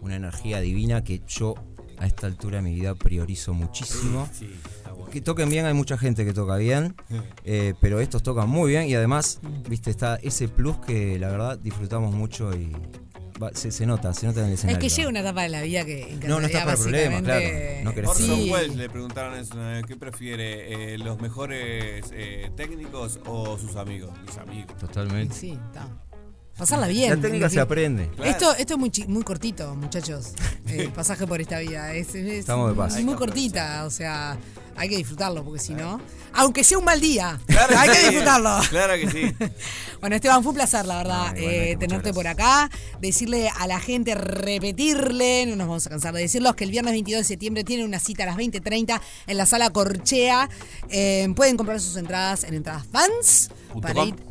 una 0.00 0.16
energía 0.16 0.60
divina 0.60 1.04
que 1.04 1.20
yo 1.28 1.54
a 1.98 2.06
esta 2.06 2.26
altura 2.26 2.56
de 2.56 2.62
mi 2.62 2.74
vida 2.74 2.94
priorizo 2.94 3.54
muchísimo. 3.54 4.28
que 5.10 5.20
toquen 5.20 5.48
bien, 5.48 5.66
hay 5.66 5.74
mucha 5.74 5.98
gente 5.98 6.24
que 6.24 6.32
toca 6.32 6.56
bien, 6.56 6.94
eh, 7.44 7.74
pero 7.80 8.00
estos 8.00 8.22
tocan 8.22 8.48
muy 8.48 8.70
bien 8.70 8.88
y 8.88 8.94
además, 8.94 9.40
viste, 9.68 9.90
está 9.90 10.16
ese 10.16 10.48
plus 10.48 10.78
que 10.78 11.18
la 11.18 11.28
verdad 11.28 11.58
disfrutamos 11.58 12.14
mucho 12.14 12.54
y 12.54 12.72
se, 13.54 13.86
nota, 13.86 14.14
se 14.14 14.26
nota 14.26 14.40
en 14.40 14.46
el 14.46 14.52
escenario. 14.54 14.78
Es 14.78 14.92
que 14.92 14.96
llega 14.96 15.08
una 15.08 15.20
etapa 15.20 15.42
de 15.42 15.48
la 15.48 15.62
vida 15.62 15.84
que 15.84 16.18
No, 16.26 16.40
no 16.40 16.46
está 16.46 16.64
para 16.64 16.76
problemas, 16.76 17.22
claro. 17.22 17.46
No 17.84 18.10
Orson 18.10 18.50
Welles 18.50 18.76
le 18.76 18.88
preguntaron 18.88 19.38
eso, 19.38 19.56
¿qué 19.86 19.96
prefiere? 19.96 20.94
Eh, 20.94 20.98
¿Los 20.98 21.20
mejores 21.20 22.04
eh, 22.12 22.50
técnicos 22.56 23.20
o 23.26 23.58
sus 23.58 23.76
amigos? 23.76 24.10
Mis 24.26 24.36
amigos. 24.38 24.76
Totalmente. 24.78 25.34
Sí, 25.34 25.52
está. 25.52 25.88
Pasarla 26.58 26.88
bien. 26.88 27.10
La 27.10 27.20
técnica 27.20 27.48
se 27.48 27.60
aprende. 27.60 28.10
Esto, 28.24 28.52
esto 28.56 28.74
es 28.74 28.78
muy, 28.80 28.90
muy 29.06 29.22
cortito, 29.22 29.76
muchachos. 29.76 30.32
El 30.66 30.88
pasaje 30.92 31.24
por 31.24 31.40
esta 31.40 31.60
vida. 31.60 31.92
Es, 31.94 32.14
Estamos 32.16 32.70
de 32.70 32.76
paz. 32.76 33.00
muy 33.04 33.14
cortita, 33.14 33.84
o 33.84 33.90
sea, 33.90 34.36
hay 34.78 34.88
que 34.88 34.96
disfrutarlo, 34.96 35.44
porque 35.44 35.58
si 35.58 35.74
no. 35.74 36.00
Aunque 36.32 36.62
sea 36.62 36.78
un 36.78 36.84
mal 36.84 37.00
día, 37.00 37.38
hay 37.76 37.90
que 37.90 38.10
disfrutarlo. 38.10 38.58
Claro 38.70 38.94
que 38.94 39.10
sí. 39.10 39.34
bueno, 40.00 40.16
Esteban, 40.16 40.42
fue 40.42 40.50
un 40.50 40.56
placer, 40.56 40.86
la 40.86 40.98
verdad, 40.98 41.36
eh, 41.36 41.76
tenerte 41.78 42.14
por 42.14 42.26
acá. 42.26 42.70
Decirle 43.00 43.50
a 43.58 43.66
la 43.66 43.80
gente, 43.80 44.14
repetirle, 44.14 45.46
no 45.46 45.56
nos 45.56 45.66
vamos 45.66 45.86
a 45.86 45.90
cansar 45.90 46.14
de 46.14 46.20
decirlos, 46.20 46.54
que 46.54 46.64
el 46.64 46.70
viernes 46.70 46.92
22 46.92 47.20
de 47.20 47.24
septiembre 47.24 47.64
tienen 47.64 47.86
una 47.86 47.98
cita 47.98 48.22
a 48.22 48.26
las 48.26 48.36
20.30 48.36 49.00
en 49.26 49.36
la 49.36 49.46
sala 49.46 49.70
Corchea. 49.70 50.48
Eh, 50.90 51.28
pueden 51.34 51.56
comprar 51.56 51.80
sus 51.80 51.96
entradas 51.96 52.44
en 52.44 52.54
entradas 52.54 52.86
fans 52.90 53.50
para 53.82 54.04
ir 54.04 54.27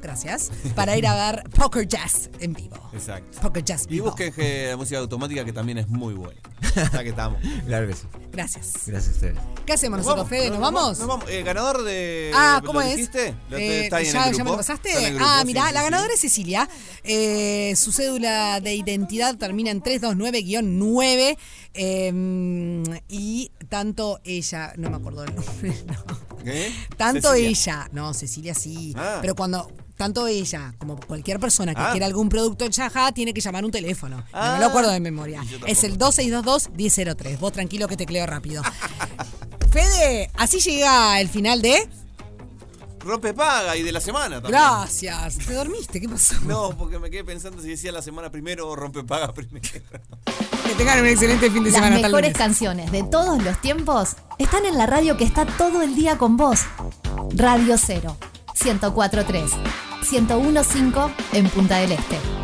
gracias, 0.00 0.50
para 0.74 0.96
ir 0.96 1.06
a 1.06 1.14
ver 1.32 1.44
Poker 1.50 1.86
Jazz 1.86 2.30
en 2.40 2.52
vivo. 2.52 2.90
Exacto. 2.92 3.40
Poker 3.40 3.64
Jazz 3.64 3.86
vivo. 3.86 4.06
Y 4.06 4.08
busquen 4.08 4.70
la 4.70 4.76
música 4.76 4.98
automática 4.98 5.44
que 5.44 5.52
también 5.52 5.78
es 5.78 5.88
muy 5.88 6.14
buena. 6.14 6.40
Ya 6.92 7.02
que 7.02 7.10
estamos. 7.10 7.38
claro 7.66 7.86
que 7.86 7.94
sí. 7.94 8.06
Gracias. 8.32 8.72
Gracias 8.86 9.08
a 9.08 9.14
ustedes. 9.16 9.38
¿Qué 9.66 9.72
hacemos 9.74 9.98
nosotros, 9.98 10.26
Fede? 10.26 10.48
¿Nos, 10.48 10.58
vamos? 10.58 10.98
Eh, 11.28 11.42
ganador 11.42 11.82
de. 11.82 12.32
Ah, 12.34 12.62
¿cómo 12.64 12.80
es? 12.80 12.96
Dijiste? 12.96 13.34
Eh, 13.50 13.88
ya, 13.90 14.30
¿Ya 14.30 14.44
me 14.44 14.50
lo 14.50 14.56
pasaste? 14.56 14.90
ah, 15.20 15.42
mira, 15.44 15.70
la 15.70 15.82
ganadora 15.82 16.12
es 16.14 16.20
Cecilia. 16.20 16.68
Eh, 17.04 17.74
su 17.76 17.92
cédula 17.92 18.60
de 18.60 18.74
identidad 18.74 19.36
termina 19.36 19.70
en 19.70 19.82
329-9. 19.82 21.36
Em, 21.74 22.82
y 23.08 23.50
tanto 23.68 24.20
ella, 24.24 24.72
no 24.76 24.90
me 24.90 24.96
acuerdo 24.96 25.24
el 25.24 25.34
nombre, 25.34 25.74
¿Qué? 26.44 26.72
Tanto 26.96 27.34
ella, 27.34 27.88
no, 27.92 28.14
Cecilia 28.14 28.54
sí, 28.54 28.94
ah. 28.96 29.18
pero 29.20 29.34
cuando 29.34 29.70
tanto 29.96 30.26
ella 30.26 30.74
como 30.78 30.98
cualquier 30.98 31.38
persona 31.38 31.74
que 31.74 31.80
ah. 31.80 31.90
quiera 31.92 32.06
algún 32.06 32.28
producto 32.28 32.64
en 32.64 32.72
Chaja 32.72 33.12
tiene 33.12 33.32
que 33.32 33.40
llamar 33.40 33.64
un 33.64 33.70
teléfono. 33.70 34.16
no 34.16 34.52
me 34.52 34.58
lo 34.58 34.64
ah. 34.64 34.68
acuerdo 34.68 34.90
de 34.90 35.00
memoria. 35.00 35.44
Es 35.66 35.84
el 35.84 35.98
2622-1003. 35.98 37.38
Vos 37.38 37.52
tranquilo 37.52 37.86
que 37.86 37.96
te 37.96 38.06
cleo 38.06 38.26
rápido. 38.26 38.62
Fede, 39.70 40.30
así 40.34 40.58
llega 40.60 41.20
el 41.20 41.28
final 41.28 41.62
de. 41.62 41.88
Rompe 43.00 43.32
paga 43.32 43.76
y 43.76 43.82
de 43.82 43.90
la 43.90 44.00
semana 44.00 44.40
también. 44.40 44.60
Gracias. 44.60 45.38
¿Te 45.38 45.54
dormiste? 45.54 46.00
¿Qué 46.00 46.08
pasó? 46.08 46.34
No, 46.46 46.76
porque 46.76 46.98
me 46.98 47.10
quedé 47.10 47.24
pensando 47.24 47.62
si 47.62 47.68
decía 47.68 47.90
la 47.90 48.02
semana 48.02 48.30
primero 48.30 48.68
o 48.68 48.76
rompe 48.76 49.02
paga 49.02 49.32
primero. 49.32 49.68
Que 50.66 50.74
tengan 50.76 51.00
un 51.00 51.06
excelente 51.06 51.50
fin 51.50 51.64
de 51.64 51.70
semana. 51.70 51.98
Las 51.98 52.02
mejores 52.02 52.32
canciones 52.34 52.90
de 52.92 53.02
todos 53.02 53.42
los 53.42 53.60
tiempos 53.60 54.16
están 54.38 54.64
en 54.64 54.78
la 54.78 54.86
radio 54.86 55.16
que 55.16 55.24
está 55.24 55.44
todo 55.44 55.82
el 55.82 55.94
día 55.94 56.18
con 56.18 56.36
vos. 56.36 56.60
Radio 57.34 57.76
Cero, 57.78 58.16
1043, 58.62 59.52
1015 60.10 61.14
en 61.32 61.48
Punta 61.48 61.76
del 61.78 61.92
Este. 61.92 62.41